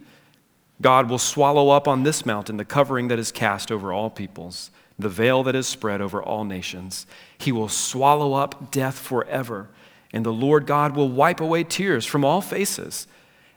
God, 0.80 1.08
will 1.08 1.18
swallow 1.18 1.70
up 1.70 1.88
on 1.88 2.02
this 2.02 2.26
mountain 2.26 2.56
the 2.56 2.64
covering 2.64 3.08
that 3.08 3.18
is 3.18 3.32
cast 3.32 3.72
over 3.72 3.92
all 3.92 4.10
peoples, 4.10 4.70
the 4.98 5.08
veil 5.08 5.42
that 5.42 5.54
is 5.54 5.66
spread 5.66 6.00
over 6.00 6.22
all 6.22 6.44
nations. 6.44 7.06
He 7.38 7.52
will 7.52 7.68
swallow 7.68 8.34
up 8.34 8.70
death 8.70 8.98
forever, 8.98 9.68
and 10.12 10.24
the 10.24 10.32
Lord 10.32 10.66
God 10.66 10.94
will 10.94 11.08
wipe 11.08 11.40
away 11.40 11.64
tears 11.64 12.04
from 12.04 12.24
all 12.24 12.40
faces, 12.40 13.06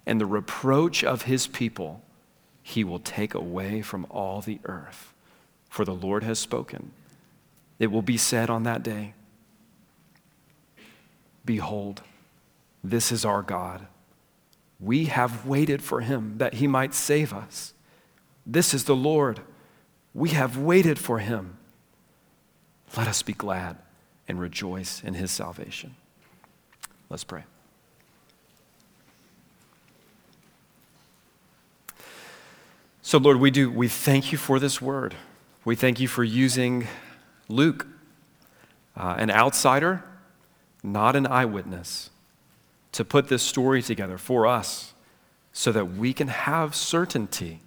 and 0.06 0.20
the 0.20 0.26
reproach 0.26 1.04
of 1.04 1.24
his 1.24 1.48
people 1.48 2.02
he 2.64 2.84
will 2.84 3.00
take 3.00 3.34
away 3.34 3.82
from 3.82 4.06
all 4.10 4.42
the 4.42 4.60
earth 4.66 5.14
for 5.70 5.86
the 5.86 5.94
Lord 5.94 6.24
has 6.24 6.40
spoken. 6.40 6.92
It 7.78 7.88
will 7.88 8.02
be 8.02 8.18
said 8.18 8.50
on 8.50 8.64
that 8.64 8.84
day 8.84 9.14
Behold, 11.46 12.02
this 12.84 13.12
is 13.12 13.26
our 13.26 13.42
God. 13.42 13.88
We 14.80 15.06
have 15.06 15.46
waited 15.46 15.82
for 15.82 16.02
him 16.02 16.38
that 16.38 16.56
he 16.56 16.68
might 16.68 16.94
save 16.94 17.34
us. 17.34 17.74
This 18.46 18.74
is 18.74 18.86
the 18.86 18.96
Lord. 18.96 19.42
We 20.14 20.30
have 20.30 20.58
waited 20.58 20.98
for 20.98 21.20
him. 21.20 21.58
Let 22.98 23.08
us 23.08 23.22
be 23.22 23.34
glad 23.34 23.78
and 24.28 24.40
rejoice 24.40 25.04
in 25.04 25.16
his 25.16 25.32
salvation. 25.32 25.96
Let's 27.10 27.24
pray. 27.24 27.44
So, 33.02 33.18
Lord, 33.18 33.38
we 33.38 33.50
do, 33.50 33.72
we 33.72 33.88
thank 33.88 34.32
you 34.32 34.38
for 34.38 34.60
this 34.60 34.80
word. 34.80 35.16
We 35.66 35.76
thank 35.76 36.00
you 36.00 36.08
for 36.08 36.24
using 36.24 36.88
Luke, 37.48 37.88
uh, 38.96 39.16
an 39.18 39.32
outsider, 39.32 40.04
not 40.84 41.16
an 41.16 41.26
eyewitness, 41.26 42.12
to 42.92 43.06
put 43.06 43.28
this 43.28 43.44
story 43.44 43.82
together 43.82 44.18
for 44.18 44.48
us 44.48 44.94
so 45.52 45.72
that 45.72 45.86
we 45.86 46.14
can 46.14 46.28
have 46.28 46.76
certainty, 46.76 47.60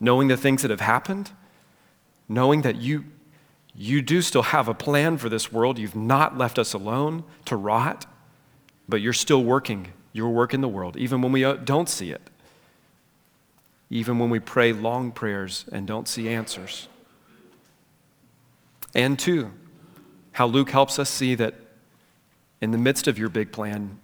knowing 0.00 0.28
the 0.28 0.36
things 0.36 0.62
that 0.62 0.70
have 0.70 0.80
happened, 0.80 1.30
knowing 2.28 2.62
that 2.62 2.76
you, 2.76 3.04
you 3.74 4.02
do 4.02 4.22
still 4.22 4.42
have 4.42 4.68
a 4.68 4.74
plan 4.74 5.16
for 5.18 5.28
this 5.28 5.52
world. 5.52 5.78
You've 5.78 5.96
not 5.96 6.36
left 6.36 6.58
us 6.58 6.72
alone 6.72 7.24
to 7.44 7.56
rot, 7.56 8.06
but 8.88 9.00
you're 9.00 9.12
still 9.12 9.42
working 9.42 9.92
your 10.12 10.30
work 10.30 10.54
in 10.54 10.60
the 10.60 10.68
world, 10.68 10.96
even 10.96 11.22
when 11.22 11.32
we 11.32 11.44
uh, 11.44 11.54
don't 11.54 11.88
see 11.88 12.10
it 12.10 12.20
even 13.90 14.18
when 14.18 14.30
we 14.30 14.40
pray 14.40 14.72
long 14.72 15.12
prayers 15.12 15.66
and 15.70 15.86
don't 15.86 16.08
see 16.08 16.28
answers. 16.28 16.88
And 18.92 19.18
two, 19.18 19.52
how 20.32 20.46
Luke 20.46 20.70
helps 20.70 20.98
us 20.98 21.10
see 21.10 21.36
that 21.36 21.54
in 22.64 22.70
the 22.70 22.78
midst 22.78 23.06
of 23.06 23.18
your 23.18 23.28
big 23.28 23.52
plan, 23.52 23.98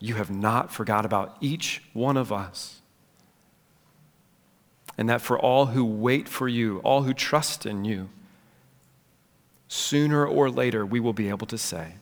you 0.00 0.16
have 0.16 0.28
not 0.28 0.72
forgot 0.72 1.06
about 1.06 1.36
each 1.40 1.84
one 1.92 2.16
of 2.16 2.32
us. 2.32 2.80
And 4.98 5.08
that 5.08 5.20
for 5.20 5.38
all 5.38 5.66
who 5.66 5.84
wait 5.84 6.28
for 6.28 6.48
you, 6.48 6.80
all 6.80 7.04
who 7.04 7.14
trust 7.14 7.64
in 7.64 7.84
you, 7.84 8.10
sooner 9.68 10.26
or 10.26 10.50
later 10.50 10.84
we 10.84 10.98
will 10.98 11.12
be 11.12 11.28
able 11.28 11.46
to 11.46 11.56
say, 11.56 11.94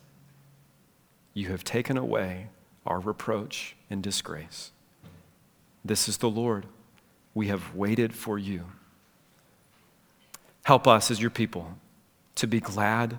You 1.34 1.48
have 1.48 1.64
taken 1.64 1.98
away 1.98 2.46
our 2.86 2.98
reproach 2.98 3.76
and 3.90 4.02
disgrace. 4.02 4.72
This 5.84 6.08
is 6.08 6.16
the 6.16 6.30
Lord. 6.30 6.64
We 7.34 7.48
have 7.48 7.74
waited 7.74 8.14
for 8.14 8.38
you. 8.38 8.64
Help 10.62 10.88
us 10.88 11.10
as 11.10 11.20
your 11.20 11.30
people 11.30 11.76
to 12.36 12.46
be 12.46 12.58
glad 12.58 13.18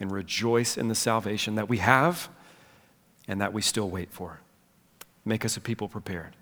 and 0.00 0.10
rejoice 0.10 0.76
in 0.76 0.88
the 0.88 0.94
salvation 0.94 1.54
that 1.54 1.68
we 1.68 1.78
have 1.78 2.28
and 3.28 3.40
that 3.40 3.52
we 3.52 3.62
still 3.62 3.88
wait 3.88 4.10
for. 4.10 4.40
Make 5.24 5.44
us 5.44 5.56
a 5.56 5.60
people 5.60 5.88
prepared. 5.88 6.34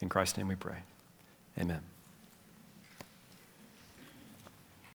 In 0.00 0.08
Christ's 0.08 0.36
name 0.36 0.48
we 0.48 0.54
pray. 0.54 0.78
Amen. 1.58 1.80